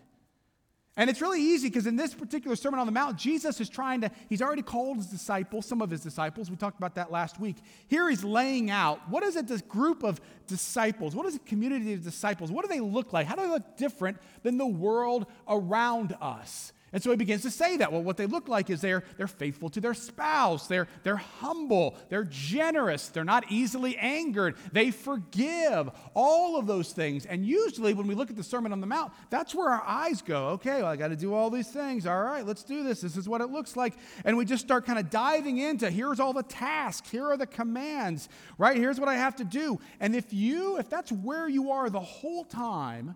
And 0.98 1.10
it's 1.10 1.22
really 1.22 1.42
easy 1.42 1.70
because 1.70 1.88
in 1.88 1.96
this 1.96 2.14
particular 2.14 2.56
Sermon 2.56 2.80
on 2.80 2.86
the 2.86 2.92
Mount, 2.92 3.18
Jesus 3.18 3.62
is 3.62 3.70
trying 3.70 4.02
to, 4.02 4.12
he's 4.28 4.42
already 4.42 4.62
called 4.62 4.98
his 4.98 5.08
disciples, 5.08 5.66
some 5.66 5.82
of 5.82 5.90
his 5.90 6.02
disciples. 6.02 6.52
We 6.52 6.58
talked 6.58 6.78
about 6.78 6.96
that 6.96 7.12
last 7.12 7.40
week. 7.40 7.56
Here 7.88 8.10
he's 8.10 8.26
laying 8.26 8.70
out 8.70 9.00
what 9.10 9.24
is 9.24 9.38
it, 9.38 9.48
this 9.48 9.62
group 9.62 10.04
of 10.04 10.20
disciples? 10.48 11.16
What 11.16 11.26
is 11.28 11.36
a 11.36 11.40
community 11.40 11.94
of 11.94 12.04
disciples? 12.04 12.52
What 12.52 12.64
do 12.64 12.68
they 12.68 12.82
look 12.82 13.14
like? 13.14 13.26
How 13.26 13.36
do 13.36 13.44
they 13.44 13.48
look 13.48 13.78
different 13.78 14.18
than 14.44 14.58
the 14.58 14.68
world 14.68 15.28
around 15.48 16.16
us? 16.20 16.74
And 16.94 17.02
so 17.02 17.10
he 17.10 17.16
begins 17.16 17.44
to 17.44 17.52
say 17.52 17.78
that. 17.78 17.92
Well, 17.92 18.04
what 18.04 18.18
they 18.18 18.26
look 18.26 18.50
like 18.50 18.70
is 18.70 18.82
they're, 18.82 19.04
they're 19.18 19.28
faithful 19.28 19.70
to 19.70 19.80
their 19.80 19.94
spouse, 19.94 20.68
they're, 20.68 20.88
they're 21.04 21.16
humble, 21.16 21.96
they're 22.10 22.26
generous, 22.26 23.08
they're 23.08 23.24
not 23.24 23.46
easily 23.50 23.98
angered, 23.98 24.56
they 24.74 24.92
forgive, 24.92 25.90
all 26.14 26.58
of 26.58 26.68
those 26.68 26.92
things. 26.92 27.26
And 27.26 27.46
usually 27.46 27.94
when 27.94 28.08
we 28.08 28.16
look 28.16 28.30
at 28.30 28.36
the 28.36 28.44
Sermon 28.44 28.74
on 28.74 28.82
the 28.82 28.88
Mount, 28.88 29.14
that's 29.30 29.56
where 29.56 29.70
our 29.70 29.84
eyes 29.86 30.22
go. 30.22 30.50
Okay, 30.50 30.82
well, 30.82 30.92
I 30.92 30.98
got 30.98 31.10
to 31.10 31.16
do 31.16 31.34
all 31.34 31.50
these 31.50 31.70
things. 31.70 32.06
All 32.06 32.22
right, 32.22 32.46
let's 32.46 32.64
do 32.64 32.84
this. 32.84 33.02
This 33.02 33.16
is 33.16 33.30
what 33.30 33.40
it 33.40 33.48
looks 33.48 33.78
like. 33.78 33.94
And 34.26 34.36
we 34.36 34.44
just 34.44 34.64
start 34.64 34.86
kind 34.86 35.00
of 35.00 35.10
diving 35.10 35.60
into 35.60 35.90
here's 35.90 36.20
all 36.20 36.34
the 36.34 36.44
tasks, 36.44 37.10
here 37.10 37.26
are 37.26 37.38
the 37.38 37.48
commands, 37.48 38.28
right? 38.58 38.76
Here's 38.76 39.00
what 39.00 39.08
I 39.08 39.16
have 39.16 39.38
to 39.38 39.46
do. 39.46 39.80
And 40.02 40.16
if 40.16 40.34
you, 40.34 40.78
if 40.78 40.90
that's 40.90 41.12
where 41.12 41.48
you 41.48 41.72
are 41.72 41.90
the 41.90 42.00
whole 42.00 42.44
time, 42.44 43.16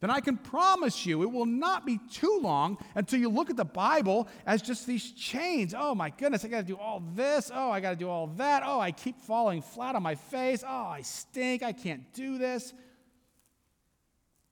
then 0.00 0.10
I 0.10 0.20
can 0.20 0.36
promise 0.36 1.04
you 1.04 1.22
it 1.22 1.30
will 1.30 1.46
not 1.46 1.84
be 1.84 1.98
too 2.10 2.38
long 2.40 2.78
until 2.94 3.18
you 3.18 3.28
look 3.28 3.50
at 3.50 3.56
the 3.56 3.64
Bible 3.64 4.28
as 4.46 4.62
just 4.62 4.86
these 4.86 5.10
chains. 5.12 5.74
Oh 5.76 5.94
my 5.94 6.10
goodness, 6.10 6.44
I 6.44 6.48
got 6.48 6.58
to 6.58 6.66
do 6.66 6.76
all 6.76 7.02
this. 7.14 7.50
Oh, 7.52 7.70
I 7.70 7.80
got 7.80 7.90
to 7.90 7.96
do 7.96 8.08
all 8.08 8.28
that. 8.36 8.62
Oh, 8.64 8.78
I 8.78 8.92
keep 8.92 9.20
falling 9.20 9.60
flat 9.60 9.96
on 9.96 10.02
my 10.02 10.14
face. 10.14 10.62
Oh, 10.66 10.86
I 10.86 11.02
stink. 11.02 11.62
I 11.62 11.72
can't 11.72 12.12
do 12.12 12.38
this. 12.38 12.72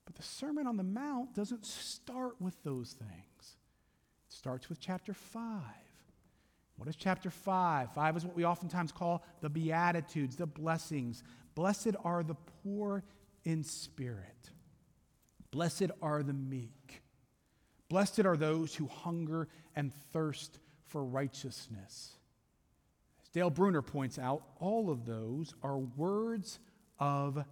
But 0.04 0.16
the 0.16 0.22
Sermon 0.22 0.66
on 0.66 0.76
the 0.76 0.82
Mount 0.82 1.34
doesn't 1.34 1.64
start 1.64 2.40
with 2.40 2.60
those 2.64 2.92
things, 2.92 3.56
it 4.28 4.32
starts 4.32 4.68
with 4.68 4.80
chapter 4.80 5.14
5. 5.14 5.60
What 6.76 6.88
is 6.88 6.96
chapter 6.96 7.30
5? 7.30 7.92
5 7.94 8.16
is 8.16 8.24
what 8.26 8.36
we 8.36 8.44
oftentimes 8.44 8.92
call 8.92 9.24
the 9.40 9.48
Beatitudes, 9.48 10.36
the 10.36 10.46
blessings. 10.46 11.22
Blessed 11.54 11.96
are 12.04 12.22
the 12.22 12.34
poor 12.62 13.02
in 13.44 13.64
spirit. 13.64 14.50
Blessed 15.56 15.90
are 16.02 16.22
the 16.22 16.34
meek. 16.34 17.00
Blessed 17.88 18.26
are 18.26 18.36
those 18.36 18.74
who 18.74 18.88
hunger 18.88 19.48
and 19.74 19.90
thirst 20.12 20.58
for 20.84 21.02
righteousness. 21.02 22.10
As 23.22 23.28
Dale 23.30 23.48
Bruner 23.48 23.80
points 23.80 24.18
out, 24.18 24.42
all 24.60 24.90
of 24.90 25.06
those 25.06 25.54
are 25.62 25.78
words 25.78 26.58
of 26.98 27.42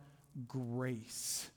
grace. 0.46 1.50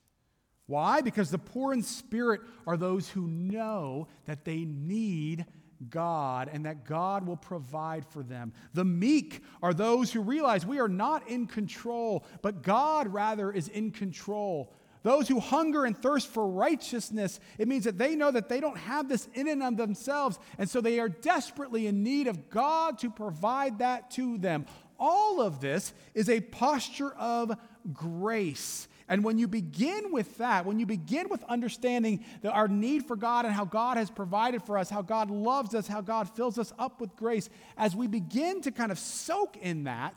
Why? 0.68 1.02
Because 1.02 1.32
the 1.32 1.38
poor 1.38 1.74
in 1.74 1.84
spirit 1.84 2.40
are 2.66 2.78
those 2.78 3.10
who 3.10 3.28
know 3.28 4.08
that 4.24 4.46
they 4.46 4.64
need 4.64 5.46
God 5.90 6.50
and 6.50 6.66
that 6.66 6.86
God 6.86 7.28
will 7.28 7.36
provide 7.36 8.06
for 8.06 8.24
them. 8.24 8.54
The 8.74 8.86
meek 8.86 9.44
are 9.62 9.74
those 9.74 10.14
who 10.14 10.22
realize 10.22 10.66
we 10.66 10.80
are 10.80 10.88
not 10.88 11.28
in 11.28 11.46
control, 11.46 12.26
but 12.42 12.62
God 12.62 13.10
rather 13.10 13.52
is 13.52 13.68
in 13.68 13.92
control. 13.92 14.74
Those 15.08 15.30
who 15.30 15.40
hunger 15.40 15.86
and 15.86 15.98
thirst 15.98 16.28
for 16.28 16.46
righteousness, 16.46 17.40
it 17.58 17.70
means 17.70 17.86
that 17.86 17.98
they 17.98 18.14
know 18.14 18.30
that 18.30 18.50
they 18.50 18.60
don't 18.60 18.78
have 18.78 19.08
this 19.08 19.30
in 19.34 19.48
and 19.48 19.64
of 19.64 19.78
themselves, 19.78 20.38
and 20.58 20.70
so 20.70 20.82
they 20.82 21.00
are 21.00 21.08
desperately 21.08 21.88
in 21.88 22.04
need 22.04 22.28
of 22.28 22.50
God 22.50 23.00
to 23.00 23.10
provide 23.10 23.80
that 23.80 24.12
to 24.12 24.38
them. 24.38 24.66
all 25.00 25.42
of 25.42 25.62
this 25.62 25.94
is 26.14 26.30
a 26.30 26.42
posture 26.42 27.14
of 27.14 27.58
grace. 27.94 28.90
And 29.08 29.24
when 29.24 29.38
you 29.38 29.48
begin 29.48 30.12
with 30.12 30.38
that, 30.40 30.66
when 30.66 30.78
you 30.80 30.86
begin 30.86 31.30
with 31.30 31.42
understanding 31.44 32.26
that 32.42 32.52
our 32.52 32.68
need 32.68 33.06
for 33.06 33.16
God 33.16 33.46
and 33.46 33.54
how 33.54 33.64
God 33.64 33.96
has 33.96 34.10
provided 34.10 34.62
for 34.62 34.78
us, 34.78 34.90
how 34.90 35.02
God 35.02 35.30
loves 35.32 35.74
us, 35.74 35.88
how 35.88 36.02
God 36.02 36.30
fills 36.36 36.60
us 36.60 36.74
up 36.78 37.00
with 37.00 37.16
grace, 37.16 37.50
as 37.78 37.96
we 37.96 38.08
begin 38.08 38.60
to 38.62 38.72
kind 38.72 38.92
of 38.92 39.00
soak 39.00 39.56
in 39.62 39.86
that, 39.86 40.14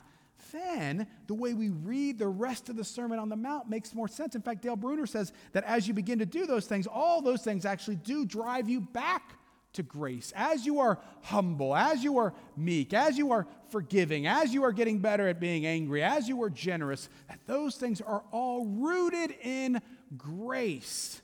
then 0.52 1.07
the 1.26 1.35
way 1.35 1.54
we 1.54 1.71
read 1.71 2.19
the 2.19 2.28
rest 2.28 2.69
of 2.69 2.76
the 2.76 2.85
Sermon 2.85 3.19
on 3.19 3.28
the 3.28 3.37
Mount 3.37 3.69
makes 3.69 3.95
more 3.95 4.09
sense. 4.09 4.35
In 4.35 4.42
fact, 4.42 4.62
Dale 4.62 4.76
Bruner 4.76 5.07
says 5.07 5.33
that 5.52 5.64
as 5.64 5.87
you 5.88 5.95
begin 5.95 6.19
to 6.19 6.26
do 6.26 6.47
those 6.47 6.66
things, 6.66 6.87
all 6.87 7.23
those 7.23 7.42
things 7.42 7.64
actually 7.64 7.97
do 7.97 8.25
drive 8.25 8.69
you 8.69 8.80
back 8.80 9.35
to 9.75 9.83
grace. 9.83 10.33
As 10.35 10.66
you 10.66 10.80
are 10.80 10.99
humble, 11.23 11.75
as 11.76 12.02
you 12.02 12.19
are 12.19 12.35
meek, 12.57 12.92
as 12.92 13.16
you 13.16 13.33
are 13.33 13.47
forgiving, 13.71 14.26
as 14.26 14.52
you 14.52 14.64
are 14.64 14.73
getting 14.73 14.99
better 14.99 15.28
at 15.28 15.38
being 15.38 15.64
angry, 15.66 16.02
as 16.02 16.28
you 16.28 16.42
are 16.42 16.50
generous, 16.50 17.09
that 17.28 17.38
those 17.47 17.76
things 17.76 18.00
are 18.00 18.25
all 18.33 18.66
rooted 18.66 19.35
in 19.42 19.80
grace. 20.16 21.21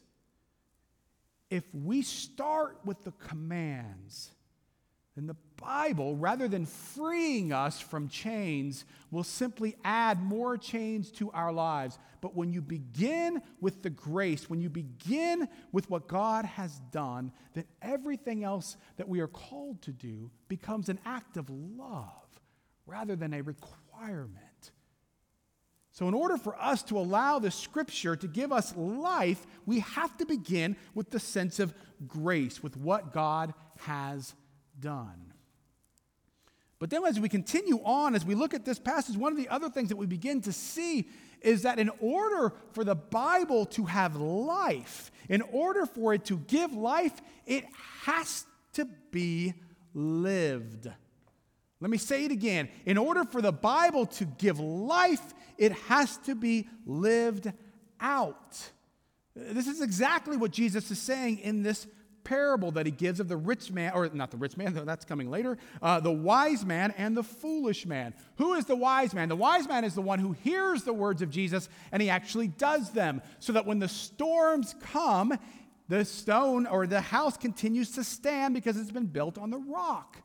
If 1.50 1.64
we 1.75 2.02
start 2.02 2.78
with 2.85 3.02
the 3.04 3.12
commands, 3.12 4.30
then 5.14 5.26
the 5.26 5.37
Bible, 5.57 6.17
rather 6.17 6.49
than 6.49 6.67
freeing 6.67 7.53
us 7.53 7.81
from 7.81 8.09
chains, 8.09 8.85
will 9.11 9.25
simply 9.25 9.77
add 9.85 10.23
more 10.23 10.57
chains 10.59 11.11
to 11.13 11.31
our 11.33 11.53
lives. 11.53 11.99
But 12.21 12.35
when 12.35 12.53
you 12.53 12.61
begin 12.61 13.43
with 13.61 13.83
the 13.83 13.91
grace, 13.91 14.51
when 14.51 14.61
you 14.61 14.69
begin 14.69 15.49
with 15.73 15.89
what 15.89 16.09
God 16.09 16.45
has 16.45 16.79
done, 16.91 17.33
then 17.55 17.65
everything 17.81 18.45
else 18.45 18.77
that 18.97 19.09
we 19.09 19.21
are 19.21 19.29
called 19.29 19.83
to 19.83 19.93
do 19.93 20.31
becomes 20.49 20.89
an 20.89 20.99
act 21.05 21.37
of 21.37 21.49
love 21.51 22.11
rather 22.87 23.17
than 23.17 23.33
a 23.33 23.43
requirement. 23.43 24.73
So, 25.93 26.09
in 26.09 26.15
order 26.15 26.37
for 26.37 26.61
us 26.61 26.83
to 26.85 26.99
allow 26.99 27.39
the 27.39 27.51
scripture 27.51 28.17
to 28.17 28.29
give 28.29 28.53
us 28.53 28.77
life, 28.77 29.47
we 29.65 29.81
have 29.81 30.15
to 30.19 30.27
begin 30.27 30.77
with 30.95 31.09
the 31.09 31.19
sense 31.19 31.59
of 31.59 31.73
grace, 32.07 32.63
with 32.63 32.77
what 32.77 33.15
God 33.15 33.55
has 33.79 34.35
done. 34.79 35.25
But 36.78 36.90
then, 36.90 37.04
as 37.04 37.18
we 37.18 37.28
continue 37.28 37.80
on, 37.85 38.14
as 38.14 38.25
we 38.25 38.35
look 38.35 38.52
at 38.52 38.64
this 38.64 38.78
passage, 38.78 39.16
one 39.16 39.33
of 39.33 39.38
the 39.38 39.49
other 39.49 39.71
things 39.71 39.88
that 39.88 39.97
we 39.97 40.06
begin 40.06 40.42
to 40.42 40.52
see 40.52 41.09
is 41.40 41.62
that 41.62 41.78
in 41.78 41.90
order 42.00 42.52
for 42.73 42.85
the 42.85 42.95
Bible 42.95 43.64
to 43.66 43.85
have 43.85 44.16
life, 44.16 45.11
in 45.28 45.42
order 45.42 45.87
for 45.87 46.12
it 46.12 46.25
to 46.26 46.38
give 46.38 46.73
life, 46.73 47.14
it 47.47 47.64
has 48.02 48.45
to 48.75 48.87
be 49.11 49.54
lived. 49.95 50.88
Let 51.80 51.90
me 51.90 51.99
say 51.99 52.25
it 52.25 52.33
again. 52.33 52.68
In 52.85 52.99
order 52.99 53.25
for 53.25 53.40
the 53.40 53.52
Bible 53.52 54.06
to 54.06 54.25
give 54.25 54.59
life, 54.61 55.35
it 55.59 55.73
has 55.73 56.16
to 56.18 56.35
be 56.35 56.68
lived 56.85 57.52
out. 58.00 58.71
This 59.35 59.66
is 59.66 59.83
exactly 59.83 60.37
what 60.37 60.50
Jesus 60.50 60.90
is 60.90 60.99
saying 60.99 61.38
in 61.38 61.62
this 61.62 61.87
parable 62.26 62.73
that 62.73 62.87
he 62.87 62.92
gives 62.92 63.21
of 63.21 63.28
the 63.28 63.37
rich 63.37 63.71
man, 63.71 63.92
or 63.95 64.09
not 64.09 64.33
the 64.33 64.37
rich 64.37 64.56
man, 64.56 64.75
that's 64.85 65.04
coming 65.04 65.30
later, 65.30 65.56
uh, 65.80 66.00
the 66.00 66.11
wise 66.11 66.66
man 66.66 66.92
and 66.99 67.16
the 67.16 67.23
foolish 67.23 67.87
man. 67.87 68.12
Who 68.38 68.54
is 68.54 68.64
the 68.64 68.75
wise 68.75 69.14
man? 69.14 69.28
The 69.28 69.37
wise 69.37 69.68
man 69.68 69.85
is 69.85 69.95
the 69.95 70.02
one 70.02 70.18
who 70.18 70.33
hears 70.33 70.83
the 70.83 70.92
words 70.92 71.23
of 71.23 71.30
Jesus 71.30 71.68
and 71.92 72.02
he 72.02 72.11
actually 72.11 72.49
does 72.49 72.90
them, 72.90 73.23
so 73.38 73.52
that 73.52 73.64
when 73.64 73.78
the 73.78 73.88
storms 73.88 74.75
come, 74.80 75.38
the 75.88 76.04
stone 76.04 76.66
or 76.66 76.88
the 76.88 77.00
house 77.00 77.37
continues 77.37 77.92
to 77.92 78.02
stand 78.02 78.54
because 78.54 78.76
it's 78.76 78.90
been 78.90 79.06
built 79.06 79.38
on 79.38 79.50
the 79.50 79.59
rock. 79.59 80.16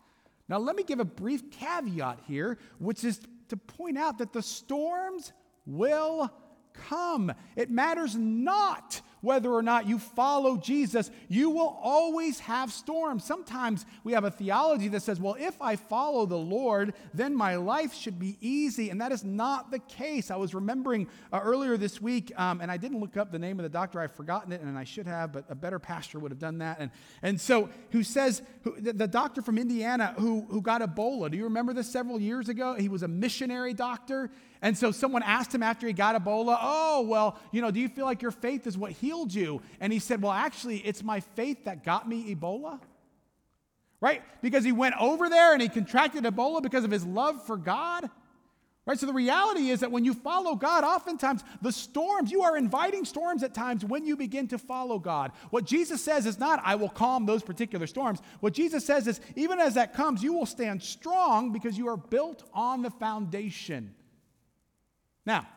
Now, 0.49 0.57
let 0.57 0.75
me 0.75 0.83
give 0.83 0.99
a 0.99 1.05
brief 1.05 1.51
caveat 1.51 2.19
here, 2.27 2.57
which 2.79 3.03
is 3.03 3.21
to 3.49 3.57
point 3.57 3.97
out 3.97 4.17
that 4.17 4.33
the 4.33 4.41
storms 4.41 5.33
will 5.67 6.33
come. 6.73 7.31
It 7.55 7.69
matters 7.69 8.15
not 8.15 9.01
whether 9.21 9.51
or 9.51 9.61
not 9.61 9.87
you 9.87 9.99
follow 9.99 10.57
Jesus, 10.57 11.09
you 11.27 11.49
will 11.49 11.79
always 11.81 12.39
have 12.39 12.71
storms. 12.71 13.23
Sometimes 13.23 13.85
we 14.03 14.13
have 14.13 14.23
a 14.23 14.31
theology 14.31 14.87
that 14.89 15.01
says, 15.01 15.19
well, 15.19 15.35
if 15.39 15.61
I 15.61 15.75
follow 15.75 16.25
the 16.25 16.37
Lord, 16.37 16.93
then 17.13 17.35
my 17.35 17.55
life 17.55 17.93
should 17.93 18.19
be 18.19 18.37
easy. 18.41 18.89
And 18.89 18.99
that 19.01 19.11
is 19.11 19.23
not 19.23 19.71
the 19.71 19.79
case. 19.79 20.31
I 20.31 20.35
was 20.35 20.53
remembering 20.53 21.07
uh, 21.31 21.39
earlier 21.43 21.77
this 21.77 22.01
week, 22.01 22.31
um, 22.37 22.61
and 22.61 22.71
I 22.71 22.77
didn't 22.77 22.99
look 22.99 23.17
up 23.17 23.31
the 23.31 23.39
name 23.39 23.59
of 23.59 23.63
the 23.63 23.69
doctor. 23.69 23.99
I've 23.99 24.15
forgotten 24.15 24.51
it, 24.51 24.61
and 24.61 24.77
I 24.77 24.83
should 24.83 25.07
have, 25.07 25.31
but 25.31 25.45
a 25.49 25.55
better 25.55 25.79
pastor 25.79 26.19
would 26.19 26.31
have 26.31 26.39
done 26.39 26.57
that. 26.59 26.79
And, 26.79 26.91
and 27.21 27.39
so, 27.39 27.69
who 27.91 28.03
says, 28.03 28.41
who, 28.63 28.79
the, 28.79 28.93
the 28.93 29.07
doctor 29.07 29.41
from 29.41 29.57
Indiana 29.57 30.15
who, 30.17 30.45
who 30.49 30.61
got 30.61 30.81
Ebola, 30.81 31.29
do 31.29 31.37
you 31.37 31.45
remember 31.45 31.73
this 31.73 31.89
several 31.91 32.19
years 32.19 32.49
ago? 32.49 32.75
He 32.75 32.89
was 32.89 33.03
a 33.03 33.07
missionary 33.07 33.73
doctor. 33.73 34.31
And 34.61 34.77
so 34.77 34.91
someone 34.91 35.23
asked 35.23 35.53
him 35.53 35.63
after 35.63 35.87
he 35.87 35.93
got 35.93 36.21
Ebola, 36.21 36.57
Oh, 36.61 37.01
well, 37.01 37.39
you 37.51 37.61
know, 37.61 37.71
do 37.71 37.79
you 37.79 37.89
feel 37.89 38.05
like 38.05 38.21
your 38.21 38.31
faith 38.31 38.67
is 38.67 38.77
what 38.77 38.91
healed 38.91 39.33
you? 39.33 39.61
And 39.79 39.91
he 39.91 39.99
said, 39.99 40.21
Well, 40.21 40.31
actually, 40.31 40.77
it's 40.77 41.03
my 41.03 41.19
faith 41.19 41.65
that 41.65 41.83
got 41.83 42.07
me 42.07 42.35
Ebola. 42.35 42.79
Right? 43.99 44.23
Because 44.41 44.63
he 44.63 44.71
went 44.71 44.95
over 44.99 45.29
there 45.29 45.53
and 45.53 45.61
he 45.61 45.69
contracted 45.69 46.23
Ebola 46.23 46.61
because 46.61 46.83
of 46.83 46.91
his 46.91 47.05
love 47.05 47.45
for 47.45 47.57
God. 47.57 48.09
Right? 48.85 48.99
So 48.99 49.05
the 49.05 49.13
reality 49.13 49.69
is 49.69 49.81
that 49.81 49.91
when 49.91 50.05
you 50.05 50.13
follow 50.13 50.55
God, 50.55 50.83
oftentimes 50.83 51.43
the 51.61 51.71
storms, 51.71 52.31
you 52.31 52.41
are 52.41 52.57
inviting 52.57 53.05
storms 53.05 53.43
at 53.43 53.53
times 53.53 53.85
when 53.85 54.05
you 54.05 54.17
begin 54.17 54.47
to 54.49 54.57
follow 54.57 54.97
God. 54.97 55.31
What 55.51 55.65
Jesus 55.65 56.03
says 56.03 56.25
is 56.25 56.39
not, 56.39 56.61
I 56.63 56.75
will 56.75 56.89
calm 56.89 57.27
those 57.27 57.43
particular 57.43 57.85
storms. 57.85 58.19
What 58.39 58.53
Jesus 58.53 58.83
says 58.83 59.07
is, 59.07 59.21
even 59.35 59.59
as 59.59 59.75
that 59.75 59.93
comes, 59.93 60.23
you 60.23 60.33
will 60.33 60.47
stand 60.47 60.81
strong 60.81 61.51
because 61.51 61.77
you 61.77 61.87
are 61.89 61.97
built 61.97 62.43
on 62.53 62.81
the 62.81 62.89
foundation 62.89 63.93
now, 65.25 65.47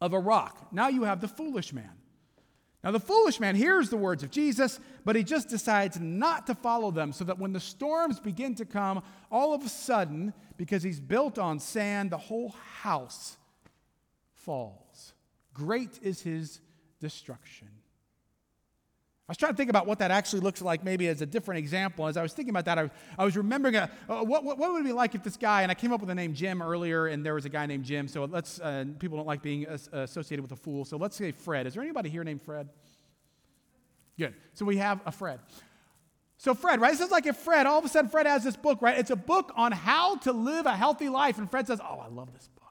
of 0.00 0.12
a 0.12 0.18
rock. 0.18 0.68
Now 0.72 0.88
you 0.88 1.04
have 1.04 1.20
the 1.20 1.28
foolish 1.28 1.72
man. 1.72 1.92
Now, 2.84 2.92
the 2.92 3.00
foolish 3.00 3.40
man 3.40 3.56
hears 3.56 3.90
the 3.90 3.96
words 3.96 4.22
of 4.22 4.30
Jesus, 4.30 4.78
but 5.04 5.16
he 5.16 5.24
just 5.24 5.48
decides 5.48 5.98
not 5.98 6.46
to 6.46 6.54
follow 6.54 6.92
them, 6.92 7.12
so 7.12 7.24
that 7.24 7.36
when 7.36 7.52
the 7.52 7.58
storms 7.58 8.20
begin 8.20 8.54
to 8.54 8.64
come, 8.64 9.02
all 9.28 9.52
of 9.52 9.64
a 9.64 9.68
sudden, 9.68 10.32
because 10.56 10.84
he's 10.84 11.00
built 11.00 11.36
on 11.36 11.58
sand, 11.58 12.10
the 12.10 12.16
whole 12.16 12.54
house 12.82 13.38
falls. 14.34 15.14
Great 15.52 15.98
is 16.00 16.20
his 16.20 16.60
destruction. 17.00 17.66
I 19.28 19.32
was 19.32 19.38
trying 19.38 19.52
to 19.52 19.56
think 19.56 19.70
about 19.70 19.88
what 19.88 19.98
that 19.98 20.12
actually 20.12 20.40
looks 20.40 20.62
like, 20.62 20.84
maybe 20.84 21.08
as 21.08 21.20
a 21.20 21.26
different 21.26 21.58
example. 21.58 22.06
As 22.06 22.16
I 22.16 22.22
was 22.22 22.32
thinking 22.32 22.50
about 22.50 22.64
that, 22.66 22.78
I, 22.78 22.90
I 23.18 23.24
was 23.24 23.36
remembering 23.36 23.74
uh, 23.74 23.88
uh, 24.08 24.22
what, 24.22 24.44
what, 24.44 24.56
what, 24.56 24.72
would 24.72 24.82
it 24.82 24.84
be 24.84 24.92
like 24.92 25.16
if 25.16 25.24
this 25.24 25.36
guy, 25.36 25.62
and 25.62 25.70
I 25.70 25.74
came 25.74 25.92
up 25.92 25.98
with 25.98 26.06
the 26.08 26.14
name 26.14 26.32
Jim 26.32 26.62
earlier, 26.62 27.08
and 27.08 27.26
there 27.26 27.34
was 27.34 27.44
a 27.44 27.48
guy 27.48 27.66
named 27.66 27.84
Jim, 27.84 28.06
so 28.06 28.24
let's, 28.24 28.60
uh, 28.60 28.84
people 29.00 29.16
don't 29.16 29.26
like 29.26 29.42
being 29.42 29.66
associated 29.66 30.42
with 30.42 30.52
a 30.52 30.56
fool, 30.56 30.84
so 30.84 30.96
let's 30.96 31.16
say 31.16 31.32
Fred. 31.32 31.66
Is 31.66 31.74
there 31.74 31.82
anybody 31.82 32.08
here 32.08 32.22
named 32.22 32.42
Fred? 32.42 32.68
Good. 34.16 34.34
So 34.54 34.64
we 34.64 34.76
have 34.76 35.00
a 35.04 35.10
Fred. 35.10 35.40
So, 36.38 36.54
Fred, 36.54 36.80
right? 36.80 36.92
This 36.92 37.00
is 37.00 37.10
like 37.10 37.26
if 37.26 37.36
Fred, 37.36 37.66
all 37.66 37.78
of 37.78 37.84
a 37.84 37.88
sudden, 37.88 38.10
Fred 38.10 38.26
has 38.26 38.44
this 38.44 38.56
book, 38.56 38.82
right? 38.82 38.98
It's 38.98 39.10
a 39.10 39.16
book 39.16 39.52
on 39.56 39.72
how 39.72 40.16
to 40.18 40.32
live 40.32 40.66
a 40.66 40.76
healthy 40.76 41.08
life, 41.08 41.38
and 41.38 41.50
Fred 41.50 41.66
says, 41.66 41.80
Oh, 41.80 41.98
I 41.98 42.08
love 42.08 42.32
this 42.32 42.48
book. 42.48 42.65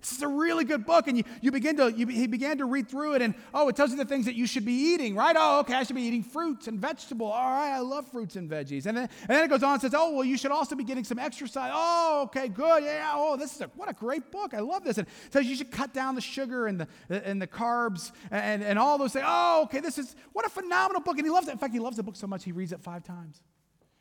This 0.00 0.12
is 0.12 0.22
a 0.22 0.28
really 0.28 0.64
good 0.64 0.84
book. 0.84 1.08
And 1.08 1.16
you, 1.16 1.24
you 1.40 1.50
begin 1.50 1.76
to, 1.78 1.90
you, 1.90 2.06
he 2.06 2.26
began 2.26 2.58
to 2.58 2.66
read 2.66 2.88
through 2.88 3.14
it, 3.14 3.22
and 3.22 3.34
oh, 3.54 3.68
it 3.68 3.76
tells 3.76 3.90
you 3.90 3.96
the 3.96 4.04
things 4.04 4.26
that 4.26 4.34
you 4.34 4.46
should 4.46 4.64
be 4.64 4.72
eating, 4.72 5.16
right? 5.16 5.34
Oh, 5.38 5.60
okay, 5.60 5.74
I 5.74 5.84
should 5.84 5.96
be 5.96 6.02
eating 6.02 6.22
fruits 6.22 6.68
and 6.68 6.78
vegetables. 6.78 7.32
All 7.34 7.50
right, 7.50 7.72
I 7.72 7.78
love 7.78 8.06
fruits 8.08 8.36
and 8.36 8.48
veggies. 8.48 8.86
And 8.86 8.96
then, 8.96 9.08
and 9.22 9.30
then 9.30 9.44
it 9.44 9.48
goes 9.48 9.62
on 9.62 9.72
and 9.72 9.80
says, 9.80 9.94
oh, 9.96 10.12
well, 10.12 10.24
you 10.24 10.36
should 10.36 10.50
also 10.50 10.76
be 10.76 10.84
getting 10.84 11.02
some 11.02 11.18
exercise. 11.18 11.72
Oh, 11.74 12.22
okay, 12.26 12.48
good. 12.48 12.84
Yeah, 12.84 13.12
oh, 13.14 13.36
this 13.36 13.54
is 13.54 13.62
a, 13.62 13.70
what 13.74 13.88
a 13.88 13.94
great 13.94 14.30
book. 14.30 14.52
I 14.52 14.60
love 14.60 14.84
this. 14.84 14.98
And 14.98 15.08
it 15.08 15.32
says 15.32 15.46
you 15.46 15.56
should 15.56 15.70
cut 15.70 15.94
down 15.94 16.14
the 16.14 16.20
sugar 16.20 16.66
and 16.66 16.80
the, 16.80 16.88
and 17.26 17.40
the 17.40 17.46
carbs 17.46 18.12
and, 18.30 18.62
and 18.62 18.78
all 18.78 18.98
those 18.98 19.14
things. 19.14 19.24
Oh, 19.26 19.62
okay, 19.64 19.80
this 19.80 19.96
is, 19.96 20.14
what 20.34 20.44
a 20.44 20.50
phenomenal 20.50 21.00
book. 21.00 21.16
And 21.16 21.26
he 21.26 21.30
loves 21.30 21.48
it. 21.48 21.52
In 21.52 21.58
fact, 21.58 21.72
he 21.72 21.80
loves 21.80 21.96
the 21.96 22.02
book 22.02 22.16
so 22.16 22.26
much, 22.26 22.44
he 22.44 22.52
reads 22.52 22.72
it 22.72 22.80
five 22.80 23.02
times. 23.02 23.40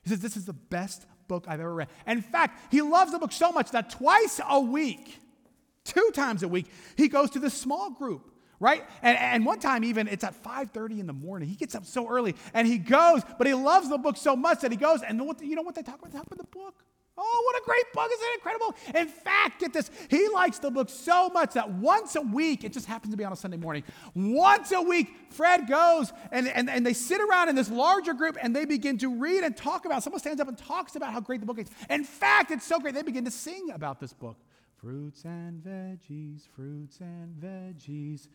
He 0.04 0.10
says, 0.10 0.20
this 0.20 0.38
is 0.38 0.46
the 0.46 0.54
best 0.54 1.08
book 1.28 1.46
I've 1.48 1.60
ever 1.60 1.74
read. 1.74 1.88
in 2.06 2.22
fact, 2.22 2.72
he 2.72 2.82
loves 2.82 3.12
the 3.12 3.18
book 3.18 3.32
so 3.32 3.52
much 3.52 3.72
that 3.72 3.90
twice 3.90 4.40
a 4.48 4.60
week, 4.60 5.20
two 5.86 6.12
times 6.14 6.44
a 6.44 6.48
week, 6.48 6.66
he 6.98 7.08
goes 7.08 7.30
to 7.32 7.40
this 7.40 7.54
small 7.54 7.92
group 7.92 8.32
right? 8.60 8.84
And, 9.02 9.18
and 9.18 9.46
one 9.46 9.60
time 9.60 9.84
even 9.84 10.08
it's 10.08 10.24
at 10.24 10.42
5.30 10.44 11.00
in 11.00 11.08
the 11.08 11.14
morning. 11.14 11.50
He 11.50 11.56
gets 11.56 11.76
up 11.76 11.86
so 11.86 12.10
early 12.10 12.36
and 12.54 12.68
he 12.68 12.78
goes 12.78 13.22
but 13.38 13.48
he 13.48 13.54
loves 13.54 13.90
the 13.90 13.98
book 13.98 14.18
so 14.18 14.36
much 14.36 14.62
that 14.62 14.72
he 14.72 14.78
goes 14.78 15.02
and 15.02 15.26
what, 15.26 15.42
you 15.42 15.56
know 15.56 15.62
what 15.62 15.76
they 15.76 15.84
talk 15.84 16.00
about? 16.00 16.12
They 16.12 16.18
talk 16.18 16.28
about 16.28 16.40
the 16.40 16.58
book. 16.58 16.84
Oh 17.18 17.44
what 17.46 17.62
a 17.62 17.66
great 17.66 17.94
book. 17.94 18.10
Isn't 18.12 18.28
it 18.28 18.36
incredible? 18.36 18.76
In 18.94 19.08
fact 19.08 19.60
get 19.60 19.74
this 19.74 19.90
he 20.10 20.28
likes 20.30 20.60
the 20.60 20.72
book 20.72 20.90
so 20.90 21.30
much 21.30 21.54
that 21.54 21.70
once 21.72 22.16
a 22.16 22.22
week 22.22 22.64
it 22.64 22.74
just 22.74 22.86
happens 22.86 23.14
to 23.14 23.18
be 23.18 23.24
on 23.24 23.32
a 23.32 23.36
sunday 23.36 23.58
morning 23.58 23.84
once 24.14 24.72
a 24.72 24.82
week 24.82 25.14
fred 25.30 25.68
goes 25.68 26.12
and, 26.32 26.48
and, 26.48 26.70
and 26.70 26.86
they 26.86 26.94
sit 26.94 27.22
around 27.22 27.50
in 27.50 27.56
this 27.56 27.70
larger 27.70 28.14
group 28.14 28.38
and 28.42 28.56
they 28.56 28.66
begin 28.66 28.98
to 28.98 29.16
read 29.16 29.44
and 29.44 29.56
talk 29.56 29.86
about 29.86 30.04
someone 30.04 30.20
stands 30.20 30.42
up 30.42 30.48
and 30.48 30.58
talks 30.58 30.96
about 30.96 31.14
how 31.14 31.20
great 31.20 31.40
the 31.40 31.46
book 31.46 31.60
is. 31.60 31.70
In 31.90 32.04
fact 32.04 32.52
it's 32.52 32.66
so 32.66 32.80
great 32.80 32.94
they 32.94 33.04
begin 33.04 33.26
to 33.26 33.32
sing 33.32 33.70
about 33.72 34.00
this 34.00 34.12
book 34.12 34.38
Fruits 34.86 35.24
and 35.26 35.64
veggies, 35.64 36.48
fruits 36.56 37.00
and 37.00 37.36
veggies 37.42 38.28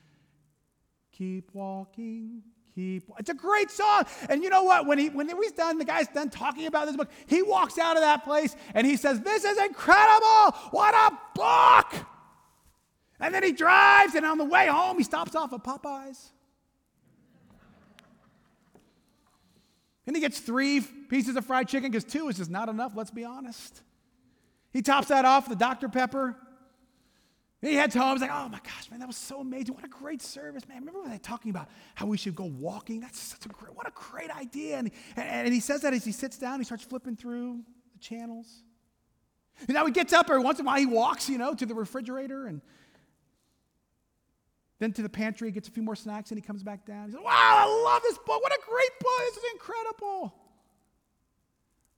keep 1.12 1.49
walking, 1.52 2.42
keep. 2.75 3.09
It's 3.21 3.30
a 3.30 3.35
great 3.35 3.71
song. 3.71 4.02
And 4.28 4.42
you 4.42 4.50
know 4.50 4.64
what? 4.64 4.85
When 4.85 4.99
he 4.99 5.11
when 5.11 5.28
he's 5.28 5.52
done, 5.52 5.78
the 5.78 5.85
guy's 5.85 6.09
done 6.09 6.28
talking 6.28 6.66
about 6.66 6.87
this 6.87 6.97
book. 6.97 7.09
He 7.28 7.40
walks 7.40 7.78
out 7.78 7.95
of 7.97 8.02
that 8.02 8.25
place 8.25 8.57
and 8.75 8.85
he 8.85 8.97
says, 8.97 9.21
"This 9.21 9.45
is 9.45 9.59
incredible! 9.59 10.59
What 10.73 10.92
a 10.92 11.16
book!" 11.37 12.04
And 13.21 13.33
then 13.33 13.45
he 13.45 13.52
drives, 13.52 14.16
and 14.16 14.26
on 14.26 14.37
the 14.37 14.45
way 14.45 14.66
home, 14.66 14.99
he 14.99 15.04
stops 15.04 15.37
off 15.37 15.52
at 15.52 15.62
Popeyes. 15.62 16.30
And 20.04 20.16
he 20.16 20.21
gets 20.21 20.40
three 20.40 20.80
pieces 20.80 21.37
of 21.37 21.47
fried 21.47 21.69
chicken 21.69 21.92
because 21.92 22.02
two 22.02 22.28
is 22.28 22.38
just 22.38 22.50
not 22.50 22.69
enough, 22.69 22.97
let's 22.97 23.12
be 23.12 23.25
honest. 23.25 23.83
He 24.73 24.83
tops 24.83 25.09
that 25.09 25.25
off 25.25 25.49
with 25.49 25.59
Dr. 25.59 25.89
Pepper. 25.89 26.37
He 27.61 27.75
heads 27.75 27.95
home. 27.95 28.12
He's 28.12 28.23
like, 28.23 28.31
oh 28.33 28.49
my 28.49 28.61
gosh, 28.61 28.91
man, 28.91 29.00
that 29.00 29.07
was 29.07 29.19
so 29.19 29.41
amazing. 29.41 29.75
What 29.75 29.85
a 29.85 29.89
great 29.89 30.23
service, 30.23 30.67
man. 30.67 30.79
Remember 30.79 31.03
when 31.03 31.11
they 31.11 31.19
talking 31.19 31.50
about 31.50 31.69
how 31.95 32.07
we 32.07 32.17
should 32.17 32.35
go 32.35 32.45
walking? 32.45 33.00
That's 33.00 33.19
such 33.19 33.45
a 33.45 33.49
great, 33.50 33.75
what 33.77 33.87
a 33.87 33.93
great 33.95 34.31
idea. 34.31 34.79
And, 34.79 34.91
and, 35.17 35.47
and 35.47 35.53
he 35.53 35.61
says 35.61 35.83
that 35.83 35.93
as 35.93 36.05
he 36.05 36.12
sits 36.12 36.39
down, 36.39 36.59
he 36.59 36.65
starts 36.65 36.85
flipping 36.85 37.17
through 37.17 37.61
the 37.93 37.99
channels. 37.99 38.62
And 39.67 39.75
now 39.75 39.85
he 39.85 39.93
gets 39.93 40.15
up 40.15 40.31
every 40.31 40.43
once 40.43 40.59
in 40.59 40.65
a 40.65 40.69
while, 40.69 40.79
he 40.79 40.87
walks, 40.87 41.29
you 41.29 41.37
know, 41.37 41.55
to 41.55 41.67
the 41.67 41.75
refrigerator 41.75 42.47
and 42.47 42.62
then 44.79 44.95
to 44.95 45.03
the 45.03 45.11
pantry, 45.11 45.49
he 45.49 45.53
gets 45.53 45.69
a 45.69 45.71
few 45.71 45.83
more 45.83 45.95
snacks 45.95 46.31
and 46.31 46.39
he 46.39 46.43
comes 46.43 46.62
back 46.62 46.87
down. 46.87 47.07
He 47.07 47.12
says, 47.12 47.21
Wow, 47.23 47.29
I 47.31 47.83
love 47.85 48.03
this 48.03 48.17
book. 48.17 48.43
What 48.43 48.50
a 48.50 48.61
great 48.67 48.99
book. 48.99 49.19
This 49.19 49.37
is 49.37 49.45
incredible. 49.53 50.35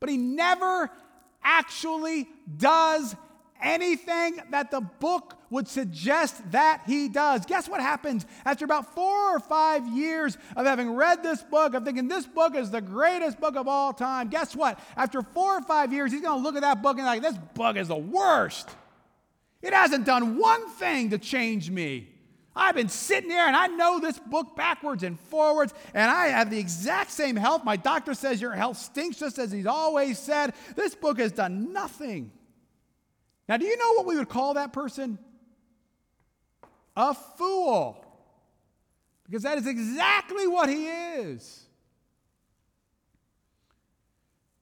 But 0.01 0.09
he 0.09 0.17
never 0.17 0.91
actually 1.45 2.29
does 2.57 3.15
anything 3.63 4.41
that 4.51 4.71
the 4.71 4.81
book 4.81 5.37
would 5.51 5.69
suggest 5.69 6.51
that 6.51 6.83
he 6.87 7.09
does. 7.09 7.47
Guess 7.47 7.69
what 7.69 7.81
happens 7.81 8.27
after 8.45 8.65
about 8.65 8.95
four 8.95 9.37
or 9.37 9.39
five 9.39 9.87
years 9.87 10.37
of 10.57 10.67
having 10.67 10.95
read 10.95 11.23
this 11.23 11.43
book, 11.43 11.75
of 11.75 11.85
thinking 11.85 12.09
this 12.09 12.27
book 12.27 12.55
is 12.55 12.71
the 12.71 12.81
greatest 12.81 13.41
book 13.41 13.57
of 13.57 13.69
all 13.69 13.93
time? 13.93 14.29
Guess 14.29 14.57
what? 14.57 14.79
After 14.97 15.23
four 15.23 15.59
or 15.59 15.63
five 15.63 15.93
years, 15.93 16.11
he's 16.11 16.23
going 16.23 16.39
to 16.39 16.43
look 16.43 16.57
at 16.57 16.63
that 16.63 16.83
book 16.83 16.97
and 16.97 17.07
like, 17.07 17.23
this 17.23 17.39
book 17.55 17.77
is 17.77 17.89
the 17.89 17.97
worst. 17.97 18.69
It 19.61 19.73
hasn't 19.73 20.07
done 20.07 20.39
one 20.39 20.69
thing 20.71 21.11
to 21.11 21.19
change 21.19 21.71
me. 21.71 22.09
I've 22.55 22.75
been 22.75 22.89
sitting 22.89 23.31
here 23.31 23.47
and 23.47 23.57
I 23.57 23.67
know 23.69 23.99
this 23.99 24.19
book 24.19 24.55
backwards 24.57 25.03
and 25.03 25.19
forwards, 25.19 25.73
and 25.95 26.11
I 26.11 26.29
have 26.29 26.51
the 26.51 26.59
exact 26.59 27.11
same 27.11 27.37
health. 27.37 27.65
My 27.65 27.77
doctor 27.77 28.15
says 28.15 28.41
your 28.41 28.53
health 28.53 28.77
stinks 28.77 29.19
just 29.19 29.39
as 29.39 29.51
he's 29.51 29.67
always 29.67 30.19
said. 30.19 30.53
This 30.77 30.95
book 30.95 31.19
has 31.19 31.33
done 31.33 31.73
nothing. 31.73 32.31
Now, 33.49 33.57
do 33.57 33.65
you 33.65 33.77
know 33.77 33.95
what 33.95 34.07
we 34.07 34.17
would 34.17 34.29
call 34.29 34.55
that 34.55 34.73
person? 34.73 35.19
A 36.97 37.15
fool. 37.15 38.05
Because 39.25 39.45
that 39.45 39.57
is 39.57 39.67
exactly 39.67 40.47
what 40.47 40.69
he 40.69 40.89
is. 40.89 41.67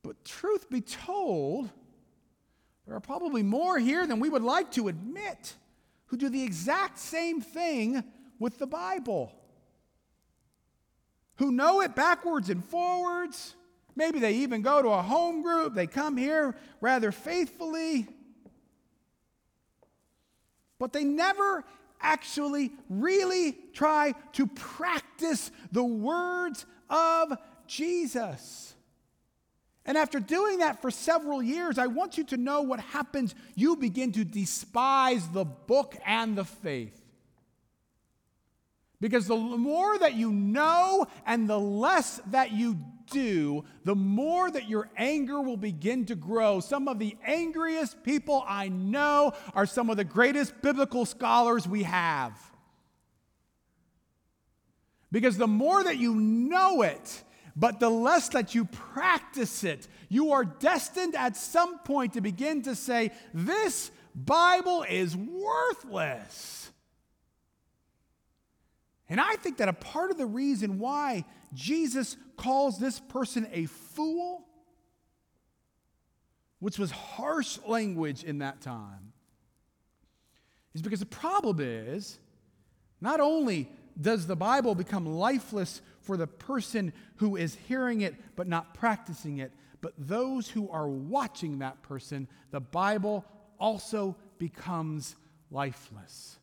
But 0.03 0.25
truth 0.25 0.71
be 0.71 0.81
told, 0.81 1.71
there 2.87 2.95
are 2.95 3.01
probably 3.01 3.43
more 3.43 3.79
here 3.79 4.07
than 4.07 4.21
we 4.21 4.29
would 4.29 4.43
like 4.43 4.71
to 4.73 4.89
admit 4.89 5.55
who 6.11 6.17
do 6.17 6.29
the 6.29 6.43
exact 6.43 6.99
same 6.99 7.41
thing 7.41 8.03
with 8.41 8.59
the 8.59 8.67
Bible, 8.67 9.33
who 11.37 11.53
know 11.53 11.81
it 11.83 11.95
backwards 11.95 12.51
and 12.51 12.65
forwards. 12.65 13.55
Maybe 13.95 14.19
they 14.19 14.35
even 14.35 14.61
go 14.61 14.83
to 14.83 14.89
a 14.89 15.03
home 15.03 15.43
group, 15.43 15.75
they 15.75 15.87
come 15.87 16.17
here 16.17 16.57
rather 16.81 17.13
faithfully, 17.13 18.09
but 20.81 20.93
they 20.93 21.05
never 21.05 21.65
actually 22.01 22.73
really 22.89 23.57
try 23.73 24.15
to 24.33 24.49
practice 24.49 25.53
the 25.71 25.85
words 25.85 26.67
of 26.89 27.37
Jesus. 27.69 28.75
And 29.91 29.99
after 29.99 30.21
doing 30.21 30.59
that 30.59 30.81
for 30.81 30.93
several 30.93 31.43
years, 31.43 31.77
I 31.77 31.89
want 31.89 32.17
you 32.17 32.23
to 32.27 32.37
know 32.37 32.63
what 32.63 32.79
happens. 32.79 33.35
You 33.57 33.75
begin 33.75 34.13
to 34.13 34.25
despise 34.25 35.27
the 35.31 35.45
book 35.45 35.97
and 36.07 36.39
the 36.39 36.45
faith. 36.45 37.03
Because 39.01 39.27
the 39.27 39.35
more 39.35 39.99
that 39.99 40.15
you 40.15 40.31
know 40.31 41.09
and 41.27 41.51
the 41.51 41.59
less 41.59 42.21
that 42.27 42.53
you 42.53 42.79
do, 43.11 43.65
the 43.83 43.97
more 43.97 44.49
that 44.49 44.69
your 44.69 44.89
anger 44.97 45.41
will 45.41 45.57
begin 45.57 46.07
to 46.07 46.15
grow. 46.15 46.61
Some 46.61 46.87
of 46.87 47.01
the 47.01 47.17
angriest 47.27 48.05
people 48.05 48.45
I 48.47 48.69
know 48.69 49.33
are 49.55 49.67
some 49.67 49.91
of 49.91 49.97
the 49.97 50.05
greatest 50.05 50.63
biblical 50.63 51.05
scholars 51.05 51.67
we 51.67 51.83
have. 51.83 52.39
Because 55.11 55.37
the 55.37 55.49
more 55.49 55.83
that 55.83 55.97
you 55.97 56.15
know 56.15 56.83
it, 56.83 57.25
but 57.61 57.79
the 57.79 57.91
less 57.91 58.31
that 58.31 58.55
you 58.55 58.65
practice 58.65 59.65
it, 59.65 59.87
you 60.09 60.33
are 60.33 60.47
destined 60.47 61.15
at 61.15 61.37
some 61.37 61.79
point 61.81 62.15
to 62.15 62.23
begin 62.23 62.63
to 62.63 62.75
say, 62.75 63.13
This 63.35 63.91
Bible 64.15 64.87
is 64.89 65.15
worthless. 65.15 66.71
And 69.11 69.21
I 69.21 69.37
think 69.37 69.59
that 69.59 69.69
a 69.69 69.75
part 69.75 70.11
of 70.11 70.17
the 70.17 70.25
reason 70.25 70.79
why 70.79 71.27
Jesus 71.53 72.17
calls 72.39 72.79
this 72.79 72.99
person 72.99 73.47
a 73.53 73.67
fool, 73.67 74.47
which 76.61 76.79
was 76.79 76.91
harsh 76.91 77.59
language 77.67 78.25
in 78.25 78.39
that 78.39 78.63
time, 78.63 79.13
is 80.73 80.81
because 80.81 81.01
the 81.01 81.07
problem 81.07 81.61
is 81.61 82.19
not 83.03 83.21
only 83.21 83.69
does 84.01 84.27
the 84.27 84.37
Bible 84.37 84.75
become 84.75 85.05
lifeless 85.05 85.83
for 86.01 86.17
the 86.17 86.27
person 86.27 86.93
who 87.17 87.37
is 87.37 87.57
hearing 87.69 88.01
it 88.01 88.15
but 88.37 88.49
not 88.49 88.75
practicing 88.75 89.39
it, 89.39 89.53
but 89.81 89.95
those 89.97 90.49
who 90.49 90.69
are 90.71 90.89
watching 90.89 91.61
that 91.61 91.83
person, 91.83 92.29
the 92.51 92.61
Bible 92.61 93.25
also 93.59 94.17
becomes 94.39 95.17
lifeless. 95.51 96.40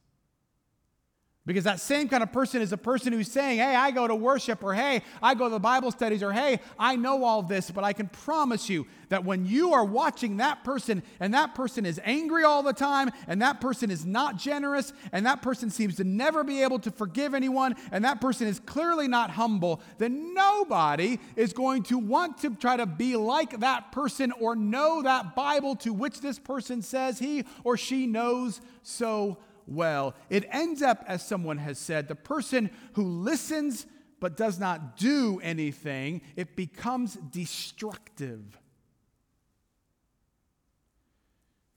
Because 1.47 1.63
that 1.63 1.79
same 1.79 2.09
kind 2.09 2.21
of 2.21 2.33
person 2.33 2.61
is 2.61 2.73
a 2.73 2.77
person 2.77 3.13
who's 3.13 3.31
saying, 3.31 3.59
Hey, 3.59 3.73
I 3.73 3.91
go 3.91 4.05
to 4.05 4.13
worship, 4.13 4.61
or 4.63 4.73
Hey, 4.73 5.01
I 5.23 5.33
go 5.33 5.45
to 5.45 5.49
the 5.49 5.59
Bible 5.59 5.91
studies, 5.91 6.21
or 6.21 6.33
Hey, 6.33 6.59
I 6.77 6.97
know 6.97 7.23
all 7.23 7.41
this, 7.41 7.71
but 7.71 7.85
I 7.85 7.93
can 7.93 8.09
promise 8.09 8.69
you 8.69 8.85
that 9.07 9.23
when 9.23 9.45
you 9.45 9.73
are 9.73 9.85
watching 9.85 10.37
that 10.37 10.65
person 10.65 11.01
and 11.21 11.33
that 11.33 11.55
person 11.55 11.85
is 11.85 12.01
angry 12.03 12.43
all 12.43 12.63
the 12.63 12.73
time, 12.73 13.11
and 13.27 13.41
that 13.41 13.61
person 13.61 13.89
is 13.89 14.05
not 14.05 14.35
generous, 14.35 14.91
and 15.13 15.25
that 15.25 15.41
person 15.41 15.69
seems 15.69 15.95
to 15.95 16.03
never 16.03 16.43
be 16.43 16.63
able 16.63 16.79
to 16.79 16.91
forgive 16.91 17.33
anyone, 17.33 17.75
and 17.93 18.03
that 18.03 18.19
person 18.19 18.45
is 18.45 18.59
clearly 18.59 19.07
not 19.07 19.31
humble, 19.31 19.81
then 19.99 20.33
nobody 20.33 21.17
is 21.37 21.53
going 21.53 21.83
to 21.83 21.97
want 21.97 22.39
to 22.39 22.53
try 22.55 22.75
to 22.75 22.85
be 22.85 23.15
like 23.15 23.61
that 23.61 23.93
person 23.93 24.33
or 24.33 24.53
know 24.53 25.01
that 25.01 25.33
Bible 25.33 25.77
to 25.77 25.93
which 25.93 26.19
this 26.19 26.39
person 26.39 26.81
says 26.81 27.19
he 27.19 27.45
or 27.63 27.77
she 27.77 28.05
knows 28.05 28.59
so 28.83 29.37
well. 29.67 30.15
It 30.29 30.47
ends 30.51 30.81
up, 30.81 31.03
as 31.07 31.25
someone 31.25 31.57
has 31.57 31.77
said, 31.77 32.07
the 32.07 32.15
person 32.15 32.69
who 32.93 33.03
listens 33.03 33.85
but 34.19 34.35
does 34.35 34.59
not 34.59 34.97
do 34.97 35.39
anything, 35.43 36.21
it 36.35 36.55
becomes 36.55 37.15
destructive. 37.15 38.57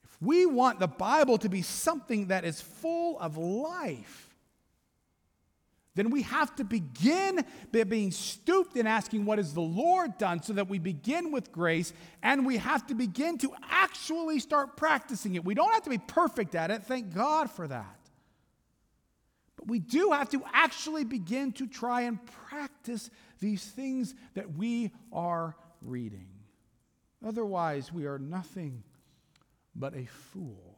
If 0.04 0.16
we 0.22 0.46
want 0.46 0.80
the 0.80 0.88
Bible 0.88 1.36
to 1.38 1.48
be 1.48 1.62
something 1.62 2.28
that 2.28 2.44
is 2.44 2.60
full 2.60 3.18
of 3.18 3.36
life, 3.36 4.29
then 6.00 6.10
we 6.10 6.22
have 6.22 6.56
to 6.56 6.64
begin 6.64 7.44
by 7.72 7.84
being 7.84 8.10
stooped 8.10 8.76
and 8.76 8.88
asking, 8.88 9.26
What 9.26 9.38
has 9.38 9.52
the 9.52 9.60
Lord 9.60 10.16
done? 10.16 10.42
so 10.42 10.54
that 10.54 10.68
we 10.68 10.78
begin 10.78 11.30
with 11.30 11.52
grace 11.52 11.92
and 12.22 12.46
we 12.46 12.56
have 12.56 12.86
to 12.86 12.94
begin 12.94 13.36
to 13.38 13.52
actually 13.70 14.38
start 14.40 14.76
practicing 14.76 15.34
it. 15.34 15.44
We 15.44 15.54
don't 15.54 15.72
have 15.72 15.82
to 15.82 15.90
be 15.90 15.98
perfect 15.98 16.54
at 16.54 16.70
it, 16.70 16.84
thank 16.84 17.14
God 17.14 17.50
for 17.50 17.68
that. 17.68 17.98
But 19.56 19.68
we 19.68 19.78
do 19.78 20.12
have 20.12 20.30
to 20.30 20.42
actually 20.54 21.04
begin 21.04 21.52
to 21.52 21.66
try 21.66 22.02
and 22.02 22.18
practice 22.48 23.10
these 23.40 23.62
things 23.62 24.14
that 24.34 24.56
we 24.56 24.92
are 25.12 25.54
reading. 25.82 26.28
Otherwise, 27.22 27.92
we 27.92 28.06
are 28.06 28.18
nothing 28.18 28.82
but 29.74 29.94
a 29.94 30.06
fool. 30.06 30.69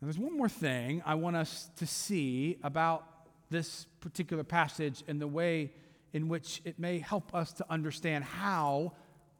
Now, 0.00 0.06
there's 0.06 0.18
one 0.18 0.36
more 0.36 0.48
thing 0.48 1.02
I 1.04 1.14
want 1.14 1.36
us 1.36 1.70
to 1.76 1.86
see 1.86 2.58
about 2.62 3.04
this 3.50 3.86
particular 4.00 4.44
passage 4.44 5.02
and 5.06 5.20
the 5.20 5.28
way 5.28 5.72
in 6.12 6.28
which 6.28 6.62
it 6.64 6.78
may 6.78 6.98
help 6.98 7.34
us 7.34 7.52
to 7.54 7.66
understand 7.70 8.24
how 8.24 8.92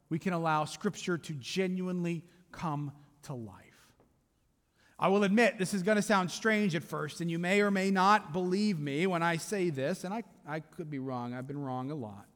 we 0.09 0.19
can 0.19 0.33
allow 0.33 0.65
Scripture 0.65 1.17
to 1.17 1.33
genuinely 1.33 2.23
come 2.51 2.91
to 3.23 3.33
life. 3.33 3.57
I 4.99 5.07
will 5.07 5.23
admit 5.23 5.57
this 5.57 5.73
is 5.73 5.81
going 5.81 5.95
to 5.95 6.01
sound 6.03 6.29
strange 6.29 6.75
at 6.75 6.83
first, 6.83 7.21
and 7.21 7.31
you 7.31 7.39
may 7.39 7.61
or 7.61 7.71
may 7.71 7.89
not 7.89 8.33
believe 8.33 8.79
me 8.79 9.07
when 9.07 9.23
I 9.23 9.37
say 9.37 9.71
this, 9.71 10.03
and 10.03 10.13
I, 10.13 10.23
I 10.47 10.59
could 10.59 10.91
be 10.91 10.99
wrong. 10.99 11.33
I've 11.33 11.47
been 11.47 11.61
wrong 11.61 11.89
a 11.89 11.95
lot. 11.95 12.27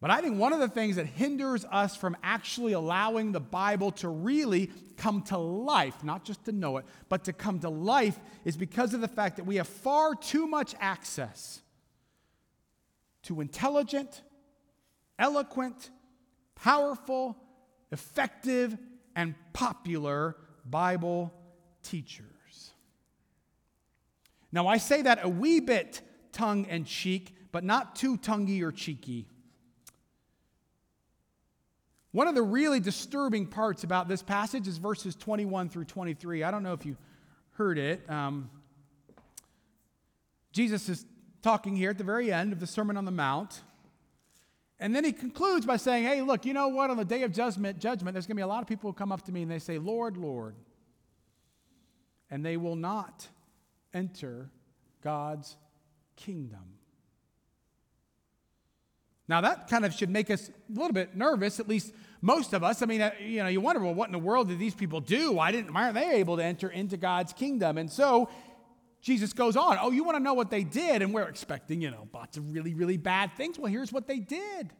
But 0.00 0.10
I 0.10 0.20
think 0.20 0.38
one 0.38 0.52
of 0.52 0.60
the 0.60 0.68
things 0.68 0.96
that 0.96 1.06
hinders 1.06 1.64
us 1.64 1.96
from 1.96 2.16
actually 2.22 2.74
allowing 2.74 3.32
the 3.32 3.40
Bible 3.40 3.90
to 3.92 4.08
really 4.08 4.70
come 4.96 5.22
to 5.22 5.38
life, 5.38 6.04
not 6.04 6.24
just 6.24 6.44
to 6.44 6.52
know 6.52 6.76
it, 6.76 6.84
but 7.08 7.24
to 7.24 7.32
come 7.32 7.60
to 7.60 7.70
life, 7.70 8.18
is 8.44 8.56
because 8.56 8.92
of 8.92 9.00
the 9.00 9.08
fact 9.08 9.36
that 9.36 9.44
we 9.44 9.56
have 9.56 9.66
far 9.66 10.14
too 10.14 10.46
much 10.46 10.74
access 10.80 11.62
to 13.22 13.40
intelligent, 13.40 14.22
eloquent, 15.18 15.90
powerful, 16.54 17.36
effective, 17.90 18.76
and 19.14 19.34
popular 19.54 20.36
Bible 20.66 21.32
teachers. 21.82 22.72
Now, 24.52 24.66
I 24.68 24.76
say 24.76 25.02
that 25.02 25.20
a 25.22 25.28
wee 25.28 25.60
bit 25.60 26.02
tongue 26.32 26.66
in 26.66 26.84
cheek, 26.84 27.34
but 27.50 27.64
not 27.64 27.96
too 27.96 28.18
tonguey 28.18 28.62
or 28.62 28.72
cheeky. 28.72 29.26
One 32.16 32.28
of 32.28 32.34
the 32.34 32.42
really 32.42 32.80
disturbing 32.80 33.46
parts 33.46 33.84
about 33.84 34.08
this 34.08 34.22
passage 34.22 34.66
is 34.66 34.78
verses 34.78 35.14
21 35.16 35.68
through 35.68 35.84
23. 35.84 36.44
I 36.44 36.50
don't 36.50 36.62
know 36.62 36.72
if 36.72 36.86
you 36.86 36.96
heard 37.50 37.76
it. 37.76 38.08
Um, 38.08 38.48
Jesus 40.50 40.88
is 40.88 41.04
talking 41.42 41.76
here 41.76 41.90
at 41.90 41.98
the 41.98 42.04
very 42.04 42.32
end 42.32 42.54
of 42.54 42.58
the 42.58 42.66
Sermon 42.66 42.96
on 42.96 43.04
the 43.04 43.10
Mount. 43.10 43.60
And 44.80 44.96
then 44.96 45.04
he 45.04 45.12
concludes 45.12 45.66
by 45.66 45.76
saying, 45.76 46.04
Hey, 46.04 46.22
look, 46.22 46.46
you 46.46 46.54
know 46.54 46.68
what? 46.68 46.88
On 46.88 46.96
the 46.96 47.04
day 47.04 47.22
of 47.22 47.32
judgment, 47.32 47.80
judgment 47.80 48.14
there's 48.14 48.26
going 48.26 48.36
to 48.36 48.40
be 48.40 48.44
a 48.44 48.46
lot 48.46 48.62
of 48.62 48.66
people 48.66 48.88
who 48.88 48.94
come 48.94 49.12
up 49.12 49.20
to 49.26 49.30
me 49.30 49.42
and 49.42 49.50
they 49.50 49.58
say, 49.58 49.76
Lord, 49.76 50.16
Lord. 50.16 50.56
And 52.30 52.42
they 52.42 52.56
will 52.56 52.76
not 52.76 53.28
enter 53.92 54.48
God's 55.02 55.54
kingdom. 56.16 56.76
Now, 59.28 59.40
that 59.40 59.68
kind 59.68 59.84
of 59.84 59.92
should 59.92 60.10
make 60.10 60.30
us 60.30 60.48
a 60.48 60.52
little 60.72 60.92
bit 60.92 61.16
nervous, 61.16 61.58
at 61.58 61.68
least 61.68 61.92
most 62.20 62.52
of 62.52 62.64
us. 62.64 62.82
I 62.82 62.86
mean, 62.86 63.00
uh, 63.00 63.10
you 63.20 63.42
know, 63.42 63.48
you 63.48 63.60
wonder, 63.60 63.82
well, 63.82 63.94
what 63.94 64.08
in 64.08 64.12
the 64.12 64.18
world 64.18 64.48
did 64.48 64.58
these 64.58 64.74
people 64.74 65.00
do? 65.00 65.32
Why, 65.32 65.52
didn't, 65.52 65.72
why 65.72 65.84
aren't 65.84 65.94
they 65.94 66.14
able 66.14 66.36
to 66.36 66.44
enter 66.44 66.68
into 66.68 66.96
God's 66.96 67.32
kingdom? 67.32 67.78
And 67.78 67.90
so 67.90 68.28
Jesus 69.00 69.32
goes 69.32 69.56
on, 69.56 69.78
oh, 69.80 69.90
you 69.90 70.02
want 70.04 70.16
to 70.16 70.22
know 70.22 70.34
what 70.34 70.50
they 70.50 70.64
did? 70.64 71.02
And 71.02 71.14
we're 71.14 71.28
expecting, 71.28 71.80
you 71.80 71.90
know, 71.90 72.08
lots 72.12 72.36
of 72.36 72.52
really, 72.52 72.74
really 72.74 72.96
bad 72.96 73.32
things. 73.36 73.58
Well, 73.58 73.70
here's 73.70 73.92
what 73.92 74.06
they 74.06 74.18
did 74.18 74.72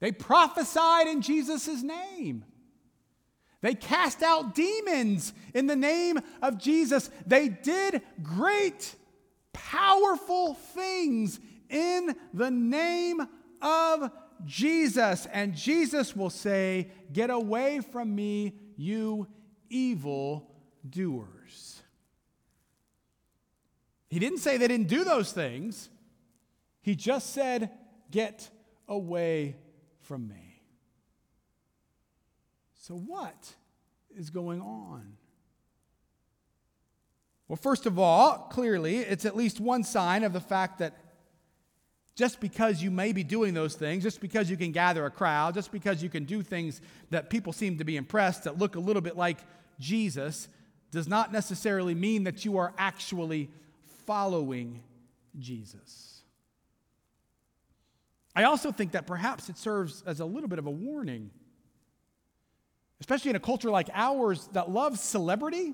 they 0.00 0.12
prophesied 0.12 1.08
in 1.08 1.22
Jesus' 1.22 1.82
name. 1.82 2.44
They 3.60 3.74
cast 3.74 4.22
out 4.22 4.54
demons 4.54 5.32
in 5.52 5.66
the 5.66 5.74
name 5.74 6.18
of 6.42 6.58
Jesus. 6.58 7.10
They 7.26 7.48
did 7.48 8.02
great, 8.22 8.94
powerful 9.52 10.54
things 10.54 11.40
in 11.68 12.14
the 12.32 12.50
name 12.50 13.20
of 13.60 14.10
Jesus. 14.44 15.26
And 15.32 15.54
Jesus 15.54 16.14
will 16.14 16.30
say, 16.30 16.90
Get 17.12 17.30
away 17.30 17.80
from 17.80 18.14
me, 18.14 18.54
you 18.76 19.26
evil 19.70 20.50
doers. 20.88 21.82
He 24.08 24.18
didn't 24.18 24.38
say 24.38 24.56
they 24.56 24.68
didn't 24.68 24.88
do 24.88 25.04
those 25.04 25.32
things, 25.32 25.90
he 26.80 26.94
just 26.94 27.32
said, 27.32 27.70
Get 28.10 28.48
away 28.88 29.56
from 30.00 30.28
me. 30.28 30.62
So, 32.74 32.94
what 32.94 33.54
is 34.16 34.30
going 34.30 34.62
on? 34.62 35.18
Well, 37.48 37.56
first 37.56 37.86
of 37.86 37.98
all, 37.98 38.48
clearly, 38.50 38.98
it's 38.98 39.24
at 39.24 39.36
least 39.36 39.58
one 39.60 39.82
sign 39.82 40.22
of 40.22 40.32
the 40.32 40.40
fact 40.40 40.78
that 40.78 40.96
just 42.18 42.40
because 42.40 42.82
you 42.82 42.90
may 42.90 43.12
be 43.12 43.22
doing 43.22 43.54
those 43.54 43.76
things, 43.76 44.02
just 44.02 44.20
because 44.20 44.50
you 44.50 44.56
can 44.56 44.72
gather 44.72 45.06
a 45.06 45.10
crowd, 45.10 45.54
just 45.54 45.70
because 45.70 46.02
you 46.02 46.08
can 46.08 46.24
do 46.24 46.42
things 46.42 46.80
that 47.10 47.30
people 47.30 47.52
seem 47.52 47.78
to 47.78 47.84
be 47.84 47.96
impressed 47.96 48.42
that 48.42 48.58
look 48.58 48.74
a 48.74 48.80
little 48.80 49.00
bit 49.00 49.16
like 49.16 49.38
Jesus, 49.78 50.48
does 50.90 51.06
not 51.06 51.32
necessarily 51.32 51.94
mean 51.94 52.24
that 52.24 52.44
you 52.44 52.58
are 52.58 52.74
actually 52.76 53.48
following 54.04 54.82
Jesus. 55.38 56.22
I 58.34 58.42
also 58.42 58.72
think 58.72 58.92
that 58.92 59.06
perhaps 59.06 59.48
it 59.48 59.56
serves 59.56 60.02
as 60.04 60.18
a 60.18 60.24
little 60.24 60.48
bit 60.48 60.58
of 60.58 60.66
a 60.66 60.72
warning 60.72 61.30
especially 63.00 63.30
in 63.30 63.36
a 63.36 63.40
culture 63.40 63.70
like 63.70 63.88
ours 63.94 64.48
that 64.54 64.68
loves 64.68 65.00
celebrity, 65.00 65.72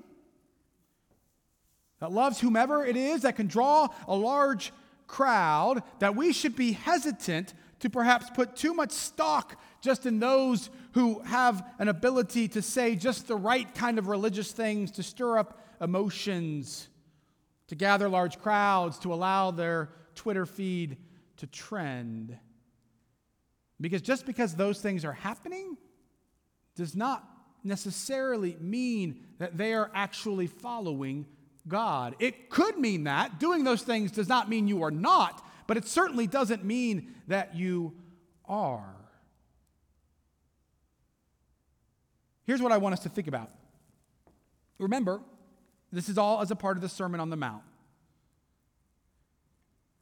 that 1.99 2.11
loves 2.11 2.39
whomever 2.39 2.85
it 2.85 2.95
is, 2.95 3.23
that 3.23 3.35
can 3.35 3.47
draw 3.47 3.87
a 4.07 4.15
large 4.15 4.71
crowd, 5.07 5.83
that 5.99 6.15
we 6.15 6.33
should 6.33 6.55
be 6.55 6.73
hesitant 6.73 7.53
to 7.79 7.89
perhaps 7.89 8.29
put 8.29 8.55
too 8.55 8.73
much 8.73 8.91
stock 8.91 9.59
just 9.81 10.05
in 10.05 10.19
those 10.19 10.69
who 10.93 11.19
have 11.19 11.65
an 11.77 11.87
ability 11.87 12.47
to 12.47 12.61
say 12.61 12.95
just 12.95 13.27
the 13.27 13.35
right 13.35 13.73
kind 13.75 13.99
of 13.99 14.07
religious 14.07 14.51
things, 14.51 14.91
to 14.91 15.03
stir 15.03 15.37
up 15.37 15.61
emotions, 15.81 16.87
to 17.67 17.75
gather 17.75 18.09
large 18.09 18.39
crowds, 18.39 18.97
to 18.99 19.13
allow 19.13 19.51
their 19.51 19.89
Twitter 20.15 20.45
feed 20.45 20.97
to 21.37 21.47
trend. 21.47 22.37
Because 23.79 24.01
just 24.01 24.25
because 24.25 24.55
those 24.55 24.79
things 24.79 25.03
are 25.03 25.13
happening 25.13 25.77
does 26.75 26.95
not 26.95 27.27
necessarily 27.63 28.55
mean 28.59 29.25
that 29.39 29.57
they 29.57 29.73
are 29.73 29.91
actually 29.93 30.47
following 30.47 31.25
God. 31.67 32.15
It 32.19 32.49
could 32.49 32.77
mean 32.77 33.05
that. 33.05 33.39
Doing 33.39 33.63
those 33.63 33.81
things 33.81 34.11
does 34.11 34.29
not 34.29 34.49
mean 34.49 34.67
you 34.67 34.83
are 34.83 34.91
not, 34.91 35.45
but 35.67 35.77
it 35.77 35.87
certainly 35.87 36.27
doesn't 36.27 36.63
mean 36.63 37.15
that 37.27 37.55
you 37.55 37.93
are. 38.47 38.95
Here's 42.45 42.61
what 42.61 42.71
I 42.71 42.77
want 42.77 42.93
us 42.93 42.99
to 43.01 43.09
think 43.09 43.27
about. 43.27 43.49
Remember, 44.77 45.21
this 45.91 46.09
is 46.09 46.17
all 46.17 46.41
as 46.41 46.51
a 46.51 46.55
part 46.55 46.77
of 46.77 46.81
the 46.81 46.89
Sermon 46.89 47.19
on 47.19 47.29
the 47.29 47.35
Mount. 47.35 47.63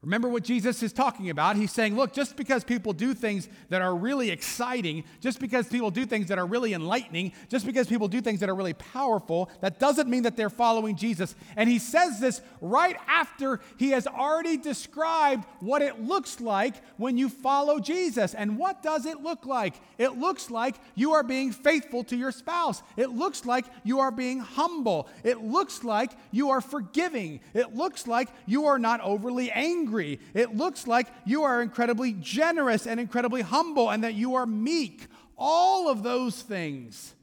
Remember 0.03 0.27
what 0.27 0.43
Jesus 0.43 0.83
is 0.83 0.91
talking 0.91 1.29
about? 1.29 1.55
He's 1.55 1.71
saying, 1.71 1.95
look, 1.95 2.11
just 2.11 2.35
because 2.35 2.65
people 2.65 2.91
do 2.91 3.13
things 3.13 3.47
that 3.69 3.81
are 3.81 3.95
really 3.95 4.31
exciting, 4.31 5.05
just 5.21 5.39
because 5.39 5.67
people 5.67 5.91
do 5.91 6.05
things 6.05 6.27
that 6.27 6.37
are 6.37 6.45
really 6.45 6.73
enlightening, 6.73 7.31
just 7.47 7.65
because 7.65 7.87
people 7.87 8.09
do 8.09 8.19
things 8.19 8.41
that 8.41 8.49
are 8.49 8.55
really 8.55 8.73
powerful, 8.73 9.49
that 9.61 9.79
doesn't 9.79 10.09
mean 10.09 10.23
that 10.23 10.35
they're 10.35 10.49
following 10.49 10.97
Jesus. 10.97 11.35
And 11.55 11.69
he 11.69 11.79
says 11.79 12.19
this 12.19 12.41
right 12.59 12.97
after 13.07 13.61
he 13.77 13.91
has 13.91 14.05
already 14.05 14.57
described 14.57 15.45
what 15.61 15.81
it 15.81 16.01
looks 16.01 16.41
like 16.41 16.75
when 16.97 17.17
you 17.17 17.29
follow 17.29 17.79
Jesus. 17.79 18.33
And 18.33 18.57
what 18.57 18.83
does 18.83 19.05
it 19.05 19.21
look 19.21 19.45
like? 19.45 19.75
It 19.97 20.17
looks 20.17 20.51
like 20.51 20.75
you 20.95 21.13
are 21.13 21.23
being 21.23 21.53
faithful 21.53 22.03
to 22.05 22.17
your 22.17 22.33
spouse. 22.33 22.83
It 22.97 23.11
looks 23.11 23.45
like 23.45 23.65
you 23.85 24.01
are 24.01 24.11
being 24.11 24.39
humble. 24.39 25.07
It 25.23 25.41
looks 25.41 25.81
like 25.85 26.11
you 26.31 26.49
are 26.49 26.59
forgiving. 26.59 27.39
It 27.53 27.73
looks 27.73 28.05
like 28.05 28.27
you 28.45 28.65
are 28.65 28.79
not 28.79 28.99
overly 28.99 29.49
angry 29.49 29.92
It 30.01 30.55
looks 30.55 30.87
like 30.87 31.07
you 31.25 31.43
are 31.43 31.61
incredibly 31.61 32.13
generous 32.13 32.87
and 32.87 32.99
incredibly 32.99 33.41
humble 33.41 33.89
and 33.89 34.03
that 34.03 34.13
you 34.13 34.35
are 34.35 34.45
meek. 34.45 35.07
All 35.37 35.89
of 35.89 36.03
those 36.03 36.41
things. 36.41 37.13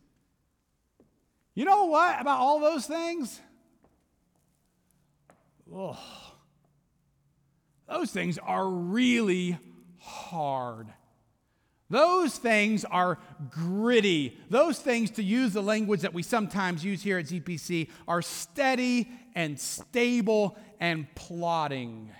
You 1.54 1.64
know 1.64 1.86
what 1.86 2.20
about 2.20 2.38
all 2.38 2.60
those 2.60 2.86
things? 2.86 3.40
Oh, 5.72 5.98
those 7.88 8.10
things 8.10 8.38
are 8.38 8.68
really 8.68 9.58
hard. 9.98 10.88
Those 11.90 12.36
things 12.36 12.84
are 12.84 13.18
gritty. 13.50 14.38
Those 14.48 14.78
things, 14.78 15.10
to 15.12 15.24
use 15.24 15.52
the 15.52 15.62
language 15.62 16.02
that 16.02 16.14
we 16.14 16.22
sometimes 16.22 16.84
use 16.84 17.02
here 17.02 17.18
at 17.18 17.26
ZPC, 17.26 17.88
are 18.06 18.22
steady 18.22 19.10
and 19.34 19.58
stable 19.58 20.56
and 20.78 21.12
plodding. 21.16 22.10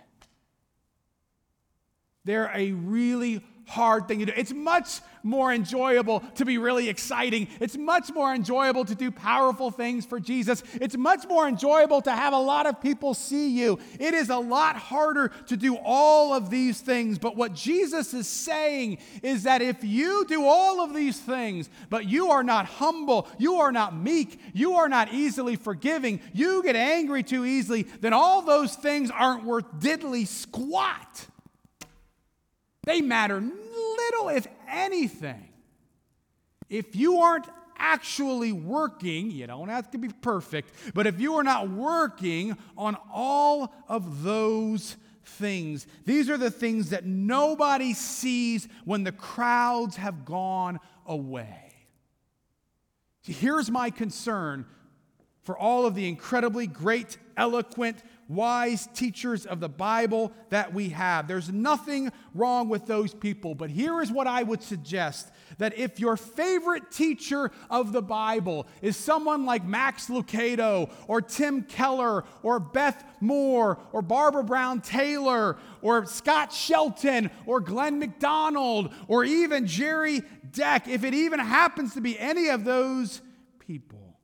They're 2.24 2.50
a 2.54 2.72
really 2.72 3.42
hard 3.70 4.09
thing 4.09 4.18
to 4.18 4.26
do. 4.26 4.33
It's 4.37 4.52
much 4.52 5.00
more 5.22 5.52
enjoyable 5.52 6.20
to 6.35 6.44
be 6.44 6.59
really 6.59 6.88
exciting. 6.88 7.46
It's 7.61 7.76
much 7.76 8.12
more 8.12 8.35
enjoyable 8.35 8.85
to 8.85 8.94
do 8.94 9.11
powerful 9.11 9.70
things 9.70 10.04
for 10.04 10.18
Jesus. 10.18 10.62
It's 10.74 10.96
much 10.96 11.26
more 11.28 11.46
enjoyable 11.46 12.02
to 12.02 12.11
have 12.11 12.33
a 12.33 12.38
lot 12.38 12.66
of 12.66 12.80
people 12.80 13.14
see 13.14 13.50
you. 13.50 13.78
It 13.98 14.12
is 14.12 14.28
a 14.28 14.38
lot 14.38 14.76
harder 14.76 15.28
to 15.46 15.56
do 15.56 15.76
all 15.76 16.35
of 16.35 16.50
these 16.50 16.80
things. 16.80 17.18
But 17.18 17.37
what 17.37 17.54
Jesus 17.54 18.12
is 18.12 18.26
saying 18.26 18.98
is 19.22 19.44
that 19.44 19.62
if 19.62 19.85
you 19.85 20.24
do 20.26 20.44
all 20.46 20.80
of 20.80 20.92
these 20.92 21.18
things, 21.18 21.70
but 21.90 22.06
you 22.06 22.30
are 22.30 22.42
not 22.42 22.66
humble, 22.66 23.28
you 23.38 23.56
are 23.56 23.72
not 23.72 23.96
meek, 23.96 24.40
you 24.52 24.74
are 24.74 24.88
not 24.88 25.14
easily 25.14 25.54
forgiving, 25.54 26.20
you 26.33 26.62
get 26.64 26.76
angry 26.76 27.22
too 27.22 27.44
easily, 27.44 27.85
then 28.00 28.12
all 28.12 28.42
those 28.42 28.74
things 28.74 29.11
aren't 29.11 29.44
worth 29.44 29.66
diddly 29.78 30.26
squat. 30.26 31.26
They 32.85 33.01
matter 33.01 33.40
little, 33.40 34.29
if 34.31 34.47
anything. 34.69 35.49
If 36.69 36.97
you 36.97 37.19
aren't 37.19 37.47
actually 37.77 38.53
working, 38.53 39.31
you 39.31 39.47
don't 39.47 39.69
have 39.69 39.90
to 39.90 39.99
be 39.99 40.09
perfect, 40.09 40.95
but 40.95 41.07
if 41.07 41.21
you 41.21 41.35
are 41.37 41.43
not 41.43 41.69
working 41.69 42.57
on 42.77 42.97
all 43.12 43.73
of 43.88 44.23
those 44.23 44.97
things. 45.25 45.87
These 46.05 46.29
are 46.29 46.37
the 46.37 46.51
things 46.51 46.90
that 46.90 47.05
nobody 47.05 47.95
sees 47.95 48.69
when 48.85 49.05
the 49.05 49.12
crowds 49.12 49.97
have 49.97 50.25
gone 50.25 50.79
away. 51.07 51.73
See, 53.23 53.33
here's 53.33 53.71
my 53.71 53.90
concern 53.90 54.66
for 55.43 55.57
all 55.57 55.87
of 55.87 55.95
the 55.95 56.09
incredibly 56.09 56.66
great, 56.66 57.16
eloquent, 57.37 58.03
wise 58.31 58.88
teachers 58.95 59.45
of 59.45 59.59
the 59.59 59.69
Bible 59.69 60.33
that 60.51 60.73
we 60.73 60.90
have. 60.90 61.27
There's 61.27 61.51
nothing 61.51 62.12
wrong 62.33 62.69
with 62.69 62.87
those 62.87 63.12
people, 63.12 63.57
but 63.57 63.71
here 63.71 64.01
is 64.01 64.12
what 64.12 64.29
I 64.29 64.45
would 64.45 64.62
suggest 64.62 65.31
that 65.59 65.77
if 65.77 65.99
your 65.99 66.16
favorite 66.16 66.93
teacher 66.93 67.51
of 67.69 67.93
the 67.93 68.03
Bible 68.03 68.69
is 68.83 68.97
someone 68.97 69.45
like 69.45 69.64
Max 69.64 70.07
Lucado 70.07 70.90
or 71.09 71.21
Tim 71.21 71.62
Keller 71.62 72.25
or 72.45 72.61
Beth 72.61 73.05
Moore 73.21 73.79
or 73.93 74.01
Barbara 74.01 74.45
Brown 74.45 74.81
Taylor 74.81 75.59
or 75.83 76.07
Scott 76.07 76.53
Shelton 76.53 77.31
or 77.47 77.61
Glenn 77.61 77.99
McDonald 77.99 78.95
or 79.09 79.25
even 79.25 79.66
Jerry 79.66 80.23
Deck, 80.53 80.87
if 80.88 81.03
it 81.03 81.14
even 81.14 81.40
happens 81.40 81.95
to 81.95 82.01
be 82.01 82.19
any 82.19 82.49
of 82.49 82.64
those 82.64 83.21
people, 83.59 84.19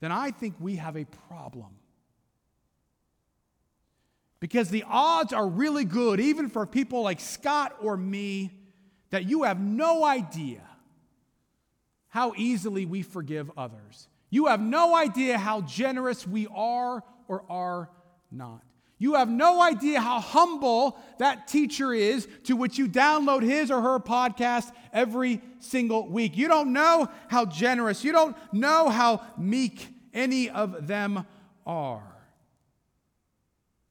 then 0.00 0.12
I 0.12 0.32
think 0.32 0.56
we 0.58 0.76
have 0.76 0.96
a 0.96 1.04
problem. 1.04 1.77
Because 4.40 4.68
the 4.68 4.84
odds 4.86 5.32
are 5.32 5.46
really 5.46 5.84
good, 5.84 6.20
even 6.20 6.48
for 6.48 6.66
people 6.66 7.02
like 7.02 7.20
Scott 7.20 7.76
or 7.82 7.96
me, 7.96 8.52
that 9.10 9.28
you 9.28 9.42
have 9.44 9.60
no 9.60 10.04
idea 10.04 10.62
how 12.08 12.32
easily 12.36 12.86
we 12.86 13.02
forgive 13.02 13.50
others. 13.56 14.08
You 14.30 14.46
have 14.46 14.60
no 14.60 14.94
idea 14.94 15.38
how 15.38 15.62
generous 15.62 16.26
we 16.26 16.46
are 16.54 17.02
or 17.26 17.44
are 17.48 17.90
not. 18.30 18.62
You 18.98 19.14
have 19.14 19.28
no 19.28 19.62
idea 19.62 20.00
how 20.00 20.20
humble 20.20 20.98
that 21.18 21.46
teacher 21.46 21.92
is 21.92 22.26
to 22.44 22.56
which 22.56 22.78
you 22.78 22.88
download 22.88 23.42
his 23.42 23.70
or 23.70 23.80
her 23.80 24.00
podcast 24.00 24.72
every 24.92 25.40
single 25.60 26.08
week. 26.08 26.36
You 26.36 26.48
don't 26.48 26.72
know 26.72 27.08
how 27.28 27.44
generous, 27.44 28.02
you 28.02 28.12
don't 28.12 28.36
know 28.52 28.88
how 28.88 29.22
meek 29.38 29.86
any 30.12 30.50
of 30.50 30.88
them 30.88 31.24
are. 31.64 32.17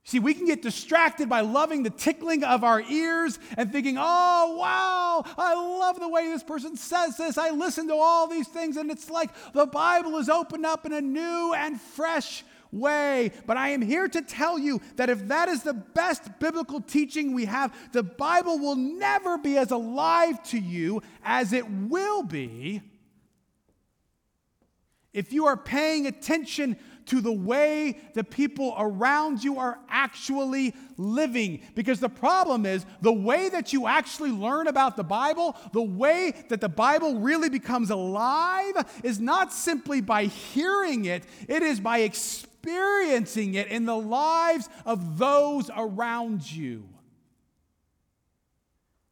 See, 0.07 0.19
we 0.19 0.33
can 0.33 0.45
get 0.45 0.61
distracted 0.61 1.27
by 1.27 1.41
loving 1.41 1.83
the 1.83 1.89
tickling 1.89 2.45
of 2.45 2.63
our 2.63 2.79
ears 2.79 3.37
and 3.57 3.69
thinking, 3.69 3.97
oh, 3.99 4.55
wow, 4.57 5.25
I 5.37 5.53
love 5.53 5.99
the 5.99 6.07
way 6.07 6.29
this 6.29 6.43
person 6.43 6.77
says 6.77 7.17
this. 7.17 7.37
I 7.37 7.49
listen 7.49 7.89
to 7.89 7.93
all 7.93 8.25
these 8.25 8.47
things, 8.47 8.77
and 8.77 8.89
it's 8.89 9.09
like 9.09 9.31
the 9.51 9.65
Bible 9.65 10.17
is 10.17 10.29
opened 10.29 10.65
up 10.65 10.85
in 10.85 10.93
a 10.93 11.01
new 11.01 11.53
and 11.53 11.77
fresh 11.81 12.45
way. 12.71 13.33
But 13.45 13.57
I 13.57 13.71
am 13.71 13.81
here 13.81 14.07
to 14.07 14.21
tell 14.21 14.57
you 14.57 14.79
that 14.95 15.09
if 15.09 15.27
that 15.27 15.49
is 15.49 15.63
the 15.63 15.73
best 15.73 16.39
biblical 16.39 16.79
teaching 16.79 17.33
we 17.33 17.43
have, 17.43 17.75
the 17.91 18.03
Bible 18.03 18.59
will 18.59 18.77
never 18.77 19.37
be 19.37 19.57
as 19.57 19.71
alive 19.71 20.41
to 20.51 20.57
you 20.57 21.01
as 21.21 21.51
it 21.51 21.69
will 21.69 22.23
be 22.23 22.81
if 25.17 25.33
you 25.33 25.47
are 25.47 25.57
paying 25.57 26.05
attention 26.05 26.77
to 27.07 27.21
the 27.21 27.31
way 27.31 27.97
the 28.13 28.23
people 28.23 28.75
around 28.77 29.43
you 29.43 29.59
are 29.59 29.79
actually 29.89 30.73
living. 30.97 31.61
Because 31.75 31.99
the 31.99 32.09
problem 32.09 32.65
is, 32.65 32.85
the 33.01 33.13
way 33.13 33.49
that 33.49 33.73
you 33.73 33.87
actually 33.87 34.31
learn 34.31 34.67
about 34.67 34.95
the 34.95 35.03
Bible, 35.03 35.55
the 35.73 35.81
way 35.81 36.33
that 36.49 36.61
the 36.61 36.69
Bible 36.69 37.19
really 37.19 37.49
becomes 37.49 37.89
alive, 37.89 38.75
is 39.03 39.19
not 39.19 39.51
simply 39.51 40.01
by 40.01 40.25
hearing 40.25 41.05
it, 41.05 41.23
it 41.47 41.63
is 41.63 41.79
by 41.79 41.99
experiencing 41.99 43.53
it 43.53 43.67
in 43.67 43.85
the 43.85 43.95
lives 43.95 44.69
of 44.85 45.17
those 45.17 45.69
around 45.75 46.49
you. 46.51 46.87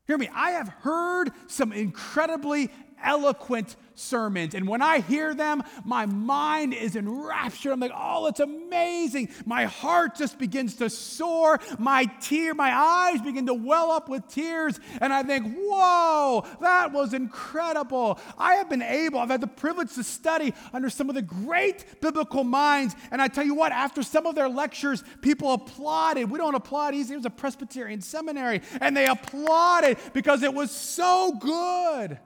Hear 0.07 0.17
me, 0.17 0.29
I 0.33 0.51
have 0.51 0.67
heard 0.67 1.31
some 1.47 1.71
incredibly 1.71 2.69
eloquent 3.03 3.75
sermons. 3.95 4.53
And 4.53 4.67
when 4.67 4.81
I 4.81 4.99
hear 4.99 5.33
them, 5.33 5.63
my 5.83 6.05
mind 6.05 6.73
is 6.73 6.95
enraptured. 6.95 7.71
I'm 7.71 7.79
like, 7.79 7.91
oh, 7.95 8.27
it's 8.27 8.39
amazing. 8.39 9.29
My 9.45 9.65
heart 9.65 10.15
just 10.15 10.37
begins 10.37 10.75
to 10.75 10.89
soar. 10.89 11.59
My 11.79 12.05
tear, 12.21 12.53
my 12.53 12.71
eyes 12.73 13.21
begin 13.21 13.47
to 13.47 13.53
well 13.53 13.91
up 13.91 14.09
with 14.09 14.27
tears. 14.27 14.79
And 15.01 15.13
I 15.13 15.23
think, 15.23 15.55
whoa, 15.57 16.45
that 16.61 16.91
was 16.91 17.13
incredible. 17.13 18.19
I 18.37 18.55
have 18.55 18.69
been 18.69 18.81
able, 18.81 19.19
I've 19.19 19.29
had 19.29 19.41
the 19.41 19.47
privilege 19.47 19.93
to 19.95 20.03
study 20.03 20.53
under 20.73 20.89
some 20.89 21.09
of 21.09 21.15
the 21.15 21.21
great 21.21 22.01
biblical 22.01 22.43
minds. 22.43 22.95
And 23.11 23.21
I 23.21 23.27
tell 23.27 23.45
you 23.45 23.55
what, 23.55 23.71
after 23.71 24.03
some 24.03 24.25
of 24.25 24.35
their 24.35 24.49
lectures, 24.49 25.03
people 25.21 25.53
applauded. 25.53 26.29
We 26.29 26.37
don't 26.37 26.55
applaud 26.55 26.93
easy. 26.93 27.13
It 27.13 27.17
was 27.17 27.25
a 27.25 27.29
Presbyterian 27.29 28.01
seminary. 28.01 28.61
And 28.81 28.95
they 28.95 29.07
applauded 29.07 29.97
because 30.13 30.43
it 30.43 30.53
was 30.53 30.71
so 30.71 31.33
good. 31.39 32.19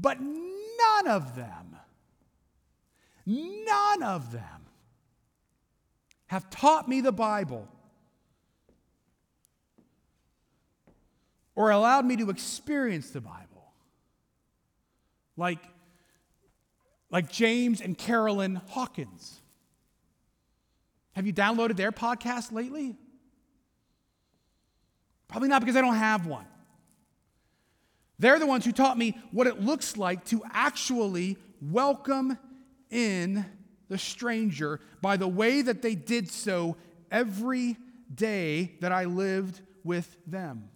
But 0.00 0.20
none 0.20 1.08
of 1.08 1.34
them, 1.34 1.76
none 3.26 4.02
of 4.02 4.32
them 4.32 4.66
have 6.26 6.48
taught 6.50 6.88
me 6.88 7.00
the 7.00 7.12
Bible 7.12 7.66
or 11.54 11.70
allowed 11.70 12.04
me 12.04 12.16
to 12.16 12.30
experience 12.30 13.10
the 13.10 13.20
Bible 13.20 13.72
like, 15.36 15.58
like 17.10 17.30
James 17.30 17.80
and 17.80 17.96
Carolyn 17.96 18.60
Hawkins. 18.68 19.40
Have 21.12 21.26
you 21.26 21.32
downloaded 21.32 21.76
their 21.76 21.90
podcast 21.90 22.52
lately? 22.52 22.94
Probably 25.26 25.48
not 25.48 25.60
because 25.60 25.76
I 25.76 25.80
don't 25.80 25.96
have 25.96 26.26
one. 26.26 26.46
They're 28.18 28.38
the 28.38 28.46
ones 28.46 28.64
who 28.64 28.72
taught 28.72 28.98
me 28.98 29.16
what 29.30 29.46
it 29.46 29.60
looks 29.60 29.96
like 29.96 30.24
to 30.26 30.42
actually 30.52 31.36
welcome 31.60 32.36
in 32.90 33.44
the 33.88 33.98
stranger 33.98 34.80
by 35.00 35.16
the 35.16 35.28
way 35.28 35.62
that 35.62 35.82
they 35.82 35.94
did 35.94 36.30
so 36.30 36.76
every 37.10 37.76
day 38.12 38.76
that 38.80 38.92
I 38.92 39.04
lived 39.04 39.60
with 39.84 40.16
them. 40.26 40.68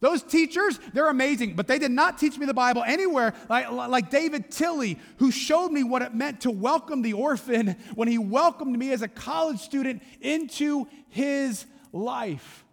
Those 0.00 0.22
teachers, 0.22 0.78
they're 0.92 1.08
amazing, 1.08 1.54
but 1.54 1.66
they 1.66 1.78
did 1.78 1.90
not 1.90 2.18
teach 2.18 2.36
me 2.36 2.44
the 2.44 2.54
Bible 2.54 2.82
anywhere 2.86 3.32
like, 3.48 3.70
like 3.70 4.10
David 4.10 4.50
Tilley, 4.50 4.98
who 5.18 5.30
showed 5.30 5.72
me 5.72 5.84
what 5.84 6.02
it 6.02 6.14
meant 6.14 6.42
to 6.42 6.50
welcome 6.50 7.00
the 7.00 7.14
orphan 7.14 7.76
when 7.94 8.06
he 8.06 8.18
welcomed 8.18 8.78
me 8.78 8.92
as 8.92 9.00
a 9.02 9.08
college 9.08 9.58
student 9.58 10.02
into 10.20 10.86
his 11.08 11.64
life. 11.92 12.65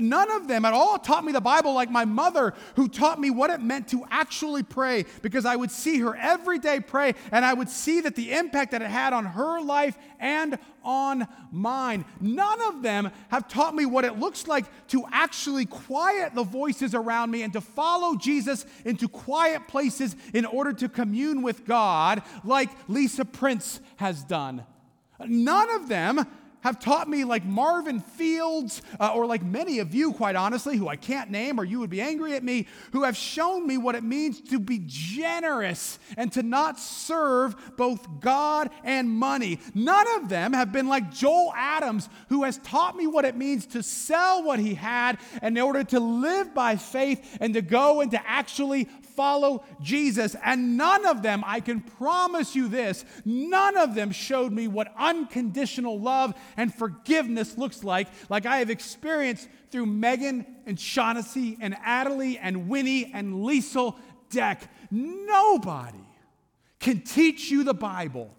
None 0.00 0.30
of 0.30 0.48
them 0.48 0.64
at 0.64 0.72
all 0.72 0.98
taught 0.98 1.24
me 1.24 1.32
the 1.32 1.40
Bible 1.40 1.74
like 1.74 1.90
my 1.90 2.04
mother, 2.04 2.54
who 2.76 2.88
taught 2.88 3.20
me 3.20 3.30
what 3.30 3.50
it 3.50 3.60
meant 3.60 3.88
to 3.88 4.04
actually 4.10 4.62
pray, 4.62 5.04
because 5.22 5.44
I 5.44 5.56
would 5.56 5.70
see 5.70 5.98
her 6.00 6.16
every 6.16 6.58
day 6.58 6.80
pray, 6.80 7.14
and 7.30 7.44
I 7.44 7.54
would 7.54 7.68
see 7.68 8.00
that 8.00 8.16
the 8.16 8.32
impact 8.32 8.72
that 8.72 8.82
it 8.82 8.90
had 8.90 9.12
on 9.12 9.24
her 9.24 9.60
life 9.60 9.96
and 10.18 10.58
on 10.82 11.26
mine. 11.50 12.04
None 12.20 12.60
of 12.62 12.82
them 12.82 13.10
have 13.28 13.48
taught 13.48 13.74
me 13.74 13.86
what 13.86 14.04
it 14.04 14.18
looks 14.18 14.46
like 14.46 14.66
to 14.88 15.04
actually 15.10 15.66
quiet 15.66 16.34
the 16.34 16.44
voices 16.44 16.94
around 16.94 17.30
me 17.30 17.42
and 17.42 17.52
to 17.52 17.60
follow 17.60 18.16
Jesus 18.16 18.66
into 18.84 19.08
quiet 19.08 19.66
places 19.68 20.16
in 20.32 20.44
order 20.44 20.72
to 20.72 20.88
commune 20.88 21.42
with 21.42 21.64
God, 21.64 22.22
like 22.44 22.70
Lisa 22.88 23.24
Prince 23.24 23.80
has 23.96 24.22
done. 24.24 24.64
None 25.26 25.70
of 25.70 25.88
them 25.88 26.26
have 26.64 26.80
taught 26.80 27.08
me, 27.08 27.24
like 27.24 27.44
Marvin 27.44 28.00
Fields, 28.00 28.82
uh, 28.98 29.12
or 29.14 29.26
like 29.26 29.44
many 29.44 29.78
of 29.78 29.94
you, 29.94 30.12
quite 30.12 30.34
honestly, 30.34 30.76
who 30.76 30.88
I 30.88 30.96
can't 30.96 31.30
name 31.30 31.60
or 31.60 31.64
you 31.64 31.78
would 31.80 31.90
be 31.90 32.00
angry 32.00 32.34
at 32.34 32.42
me, 32.42 32.66
who 32.92 33.04
have 33.04 33.16
shown 33.16 33.66
me 33.66 33.76
what 33.76 33.94
it 33.94 34.02
means 34.02 34.40
to 34.40 34.58
be 34.58 34.82
generous 34.86 35.98
and 36.16 36.32
to 36.32 36.42
not 36.42 36.80
serve 36.80 37.76
both 37.76 38.20
God 38.20 38.70
and 38.82 39.10
money. 39.10 39.60
None 39.74 40.06
of 40.16 40.30
them 40.30 40.54
have 40.54 40.72
been 40.72 40.88
like 40.88 41.12
Joel 41.12 41.52
Adams, 41.54 42.08
who 42.30 42.44
has 42.44 42.56
taught 42.58 42.96
me 42.96 43.06
what 43.06 43.26
it 43.26 43.36
means 43.36 43.66
to 43.66 43.82
sell 43.82 44.42
what 44.42 44.58
he 44.58 44.74
had 44.74 45.18
in 45.42 45.58
order 45.58 45.84
to 45.84 46.00
live 46.00 46.54
by 46.54 46.76
faith 46.76 47.36
and 47.40 47.52
to 47.54 47.60
go 47.62 48.00
and 48.00 48.10
to 48.12 48.28
actually 48.28 48.88
follow 49.16 49.64
Jesus. 49.80 50.36
And 50.44 50.76
none 50.76 51.06
of 51.06 51.22
them, 51.22 51.42
I 51.46 51.60
can 51.60 51.80
promise 51.80 52.54
you 52.54 52.68
this, 52.68 53.04
none 53.24 53.76
of 53.76 53.94
them 53.94 54.10
showed 54.10 54.52
me 54.52 54.68
what 54.68 54.92
unconditional 54.98 55.98
love 55.98 56.34
and 56.56 56.74
forgiveness 56.74 57.56
looks 57.58 57.84
like, 57.84 58.08
like 58.28 58.46
I 58.46 58.58
have 58.58 58.70
experienced 58.70 59.48
through 59.70 59.86
Megan 59.86 60.46
and 60.66 60.78
Shaughnessy 60.78 61.56
and 61.60 61.74
Adelie 61.74 62.38
and 62.40 62.68
Winnie 62.68 63.10
and 63.12 63.34
Liesel 63.34 63.96
Deck. 64.30 64.70
Nobody 64.90 65.98
can 66.80 67.00
teach 67.00 67.50
you 67.50 67.64
the 67.64 67.74
Bible 67.74 68.34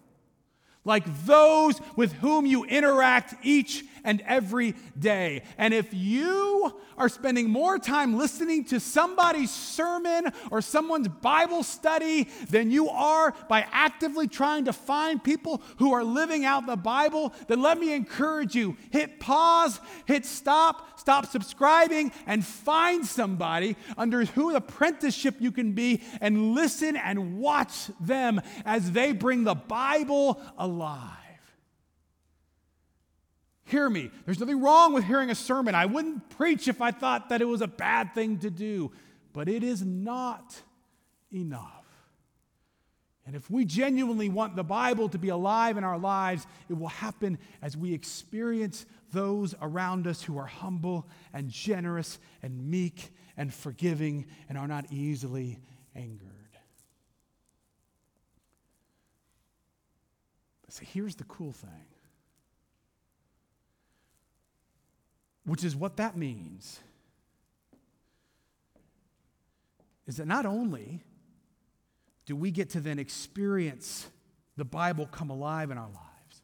like 0.86 1.26
those 1.26 1.80
with 1.96 2.12
whom 2.14 2.46
you 2.46 2.64
interact 2.64 3.34
each 3.42 3.84
and 4.06 4.22
every 4.24 4.74
day. 4.98 5.42
And 5.58 5.74
if 5.74 5.92
you 5.92 6.72
are 6.96 7.10
spending 7.10 7.50
more 7.50 7.78
time 7.78 8.16
listening 8.16 8.64
to 8.64 8.80
somebody's 8.80 9.50
sermon 9.50 10.32
or 10.50 10.62
someone's 10.62 11.08
Bible 11.08 11.62
study 11.62 12.28
than 12.48 12.70
you 12.70 12.88
are 12.88 13.34
by 13.50 13.66
actively 13.70 14.28
trying 14.28 14.64
to 14.64 14.72
find 14.72 15.22
people 15.22 15.60
who 15.76 15.92
are 15.92 16.04
living 16.04 16.46
out 16.46 16.66
the 16.66 16.76
Bible, 16.76 17.34
then 17.48 17.60
let 17.60 17.78
me 17.78 17.92
encourage 17.92 18.54
you 18.54 18.76
hit 18.90 19.20
pause, 19.20 19.78
hit 20.06 20.24
stop, 20.24 20.98
stop 20.98 21.26
subscribing, 21.26 22.12
and 22.26 22.46
find 22.46 23.04
somebody 23.04 23.76
under 23.98 24.24
whose 24.24 24.54
apprenticeship 24.54 25.34
you 25.40 25.50
can 25.50 25.72
be 25.72 26.00
and 26.20 26.54
listen 26.54 26.96
and 26.96 27.38
watch 27.38 27.90
them 28.00 28.40
as 28.64 28.92
they 28.92 29.12
bring 29.12 29.44
the 29.44 29.54
Bible 29.54 30.40
alive. 30.56 31.25
Hear 33.66 33.90
me. 33.90 34.10
There's 34.24 34.38
nothing 34.38 34.60
wrong 34.60 34.92
with 34.92 35.04
hearing 35.04 35.30
a 35.30 35.34
sermon. 35.34 35.74
I 35.74 35.86
wouldn't 35.86 36.30
preach 36.30 36.68
if 36.68 36.80
I 36.80 36.92
thought 36.92 37.30
that 37.30 37.42
it 37.42 37.46
was 37.46 37.62
a 37.62 37.66
bad 37.66 38.14
thing 38.14 38.38
to 38.38 38.50
do, 38.50 38.92
but 39.32 39.48
it 39.48 39.64
is 39.64 39.84
not 39.84 40.54
enough. 41.32 41.84
And 43.26 43.34
if 43.34 43.50
we 43.50 43.64
genuinely 43.64 44.28
want 44.28 44.54
the 44.54 44.62
Bible 44.62 45.08
to 45.08 45.18
be 45.18 45.30
alive 45.30 45.76
in 45.76 45.82
our 45.82 45.98
lives, 45.98 46.46
it 46.68 46.74
will 46.74 46.86
happen 46.86 47.38
as 47.60 47.76
we 47.76 47.92
experience 47.92 48.86
those 49.12 49.52
around 49.60 50.06
us 50.06 50.22
who 50.22 50.38
are 50.38 50.46
humble 50.46 51.08
and 51.32 51.50
generous 51.50 52.20
and 52.44 52.70
meek 52.70 53.12
and 53.36 53.52
forgiving 53.52 54.26
and 54.48 54.56
are 54.56 54.68
not 54.68 54.92
easily 54.92 55.58
angered. 55.96 56.30
So 60.68 60.84
here's 60.84 61.16
the 61.16 61.24
cool 61.24 61.52
thing 61.52 61.95
Which 65.46 65.64
is 65.64 65.74
what 65.76 65.96
that 65.96 66.16
means 66.16 66.80
is 70.06 70.16
that 70.16 70.26
not 70.26 70.44
only 70.44 71.02
do 72.26 72.36
we 72.36 72.50
get 72.50 72.70
to 72.70 72.80
then 72.80 72.98
experience 72.98 74.08
the 74.56 74.64
Bible 74.64 75.06
come 75.06 75.30
alive 75.30 75.70
in 75.70 75.78
our 75.78 75.88
lives, 75.88 76.42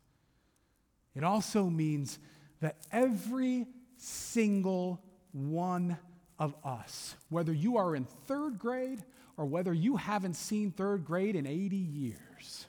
it 1.15 1.25
also 1.25 1.65
means 1.65 2.19
that 2.61 2.77
every 2.93 3.67
single 3.97 5.03
one 5.33 5.99
of 6.39 6.55
us, 6.65 7.17
whether 7.29 7.53
you 7.53 7.77
are 7.77 7.97
in 7.97 8.05
third 8.27 8.59
grade 8.59 9.03
or 9.37 9.47
whether 9.47 9.73
you 9.73 9.97
haven't 9.97 10.35
seen 10.35 10.71
third 10.71 11.05
grade 11.05 11.35
in 11.35 11.47
80 11.47 11.77
years, 11.77 12.67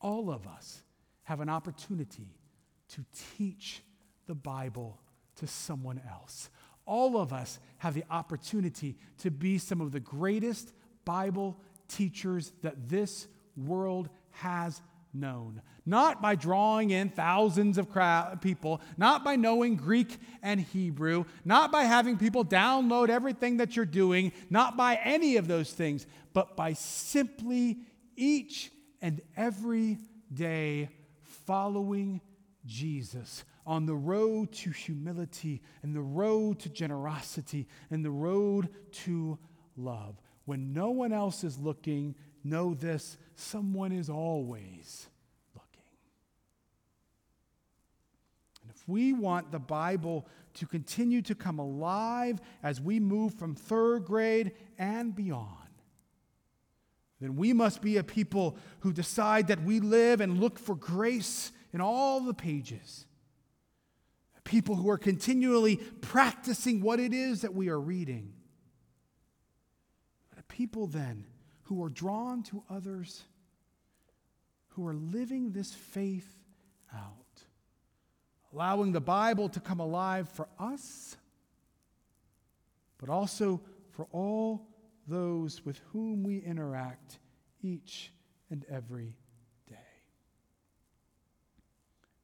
all 0.00 0.30
of 0.30 0.46
us 0.46 0.82
have 1.24 1.40
an 1.40 1.48
opportunity 1.48 2.36
to 2.90 3.04
teach 3.36 3.82
the 4.28 4.34
Bible 4.36 5.00
to 5.36 5.48
someone 5.48 6.00
else. 6.08 6.48
All 6.86 7.18
of 7.18 7.32
us 7.32 7.58
have 7.78 7.94
the 7.94 8.04
opportunity 8.10 8.96
to 9.18 9.30
be 9.30 9.58
some 9.58 9.80
of 9.80 9.90
the 9.90 10.00
greatest 10.00 10.72
Bible 11.04 11.56
teachers 11.88 12.52
that 12.62 12.88
this 12.88 13.26
world 13.56 14.08
has 14.30 14.80
known. 15.12 15.62
Not 15.84 16.20
by 16.20 16.34
drawing 16.34 16.90
in 16.90 17.08
thousands 17.08 17.78
of 17.78 17.90
crowd, 17.90 18.40
people, 18.42 18.80
not 18.96 19.24
by 19.24 19.36
knowing 19.36 19.76
Greek 19.76 20.18
and 20.42 20.60
Hebrew, 20.60 21.24
not 21.44 21.72
by 21.72 21.84
having 21.84 22.18
people 22.18 22.44
download 22.44 23.08
everything 23.08 23.56
that 23.56 23.74
you're 23.74 23.86
doing, 23.86 24.32
not 24.50 24.76
by 24.76 24.96
any 25.02 25.36
of 25.36 25.48
those 25.48 25.72
things, 25.72 26.06
but 26.34 26.56
by 26.56 26.74
simply 26.74 27.78
each 28.16 28.70
and 29.00 29.20
every 29.36 29.98
day 30.32 30.90
following 31.46 32.20
Jesus 32.66 33.44
on 33.68 33.84
the 33.84 33.94
road 33.94 34.50
to 34.50 34.70
humility 34.70 35.60
and 35.82 35.94
the 35.94 36.00
road 36.00 36.58
to 36.58 36.70
generosity 36.70 37.68
and 37.90 38.02
the 38.02 38.10
road 38.10 38.70
to 38.90 39.38
love. 39.76 40.16
When 40.46 40.72
no 40.72 40.88
one 40.88 41.12
else 41.12 41.44
is 41.44 41.58
looking, 41.58 42.14
know 42.42 42.72
this 42.72 43.18
someone 43.34 43.92
is 43.92 44.08
always 44.08 45.06
looking. 45.54 45.82
And 48.62 48.72
if 48.74 48.88
we 48.88 49.12
want 49.12 49.52
the 49.52 49.58
Bible 49.58 50.26
to 50.54 50.66
continue 50.66 51.20
to 51.22 51.34
come 51.34 51.58
alive 51.58 52.40
as 52.62 52.80
we 52.80 52.98
move 52.98 53.34
from 53.34 53.54
third 53.54 54.06
grade 54.06 54.52
and 54.78 55.14
beyond, 55.14 55.52
then 57.20 57.36
we 57.36 57.52
must 57.52 57.82
be 57.82 57.98
a 57.98 58.02
people 58.02 58.56
who 58.80 58.94
decide 58.94 59.48
that 59.48 59.62
we 59.62 59.78
live 59.78 60.22
and 60.22 60.40
look 60.40 60.58
for 60.58 60.74
grace 60.74 61.52
in 61.74 61.82
all 61.82 62.20
the 62.20 62.32
pages 62.32 63.04
people 64.48 64.76
who 64.76 64.88
are 64.88 64.96
continually 64.96 65.76
practicing 65.76 66.80
what 66.80 66.98
it 66.98 67.12
is 67.12 67.42
that 67.42 67.52
we 67.52 67.68
are 67.68 67.78
reading. 67.78 68.32
But 70.34 70.48
people 70.48 70.86
then 70.86 71.26
who 71.64 71.84
are 71.84 71.90
drawn 71.90 72.42
to 72.44 72.62
others 72.70 73.24
who 74.68 74.86
are 74.86 74.94
living 74.94 75.52
this 75.52 75.74
faith 75.74 76.38
out, 76.94 77.44
allowing 78.54 78.92
the 78.92 79.02
Bible 79.02 79.50
to 79.50 79.60
come 79.60 79.80
alive 79.80 80.26
for 80.30 80.48
us, 80.58 81.16
but 82.96 83.10
also 83.10 83.60
for 83.90 84.06
all 84.12 84.66
those 85.06 85.62
with 85.62 85.78
whom 85.92 86.22
we 86.22 86.38
interact 86.38 87.18
each 87.60 88.12
and 88.50 88.64
every 88.70 89.14
day. 89.68 89.76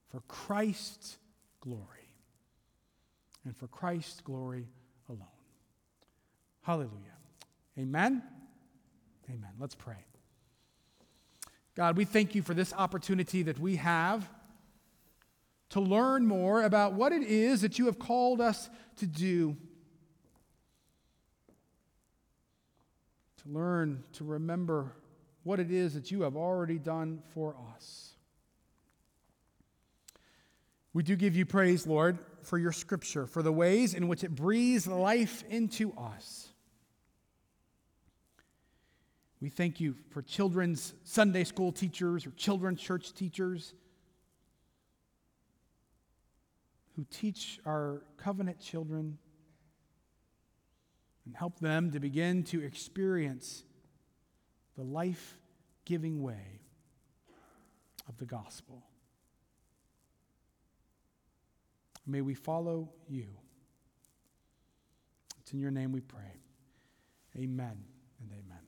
For 0.08 0.20
Christ's 0.26 1.18
glory 1.60 2.03
and 3.44 3.56
for 3.56 3.66
Christ's 3.66 4.20
glory 4.20 4.66
alone. 5.08 5.26
Hallelujah. 6.62 6.90
Amen. 7.78 8.22
Amen. 9.28 9.50
Let's 9.58 9.74
pray. 9.74 10.04
God, 11.74 11.96
we 11.96 12.04
thank 12.04 12.34
you 12.34 12.42
for 12.42 12.54
this 12.54 12.72
opportunity 12.72 13.42
that 13.42 13.58
we 13.58 13.76
have 13.76 14.28
to 15.70 15.80
learn 15.80 16.24
more 16.24 16.62
about 16.62 16.92
what 16.92 17.12
it 17.12 17.22
is 17.22 17.62
that 17.62 17.78
you 17.78 17.86
have 17.86 17.98
called 17.98 18.40
us 18.40 18.70
to 18.96 19.06
do. 19.06 19.56
To 23.42 23.48
learn, 23.48 24.04
to 24.12 24.24
remember 24.24 24.92
what 25.42 25.58
it 25.58 25.70
is 25.70 25.94
that 25.94 26.10
you 26.10 26.22
have 26.22 26.36
already 26.36 26.78
done 26.78 27.22
for 27.34 27.56
us. 27.74 28.12
We 30.92 31.02
do 31.02 31.16
give 31.16 31.34
you 31.34 31.44
praise, 31.44 31.86
Lord, 31.86 32.18
for 32.44 32.58
your 32.58 32.72
scripture, 32.72 33.26
for 33.26 33.42
the 33.42 33.52
ways 33.52 33.94
in 33.94 34.08
which 34.08 34.24
it 34.24 34.34
breathes 34.34 34.86
life 34.86 35.44
into 35.48 35.92
us. 35.92 36.48
We 39.40 39.50
thank 39.50 39.80
you 39.80 39.94
for 40.10 40.22
children's 40.22 40.94
Sunday 41.04 41.44
school 41.44 41.70
teachers 41.70 42.26
or 42.26 42.30
children's 42.30 42.80
church 42.80 43.12
teachers 43.12 43.74
who 46.96 47.04
teach 47.10 47.60
our 47.66 48.02
covenant 48.16 48.60
children 48.60 49.18
and 51.26 51.36
help 51.36 51.58
them 51.58 51.90
to 51.90 52.00
begin 52.00 52.42
to 52.44 52.62
experience 52.62 53.64
the 54.76 54.84
life 54.84 55.38
giving 55.84 56.22
way 56.22 56.60
of 58.08 58.16
the 58.18 58.26
gospel. 58.26 58.82
May 62.06 62.20
we 62.20 62.34
follow 62.34 62.90
you. 63.08 63.26
It's 65.40 65.52
in 65.52 65.58
your 65.58 65.70
name 65.70 65.92
we 65.92 66.00
pray. 66.00 66.40
Amen 67.36 67.84
and 68.20 68.30
amen. 68.30 68.58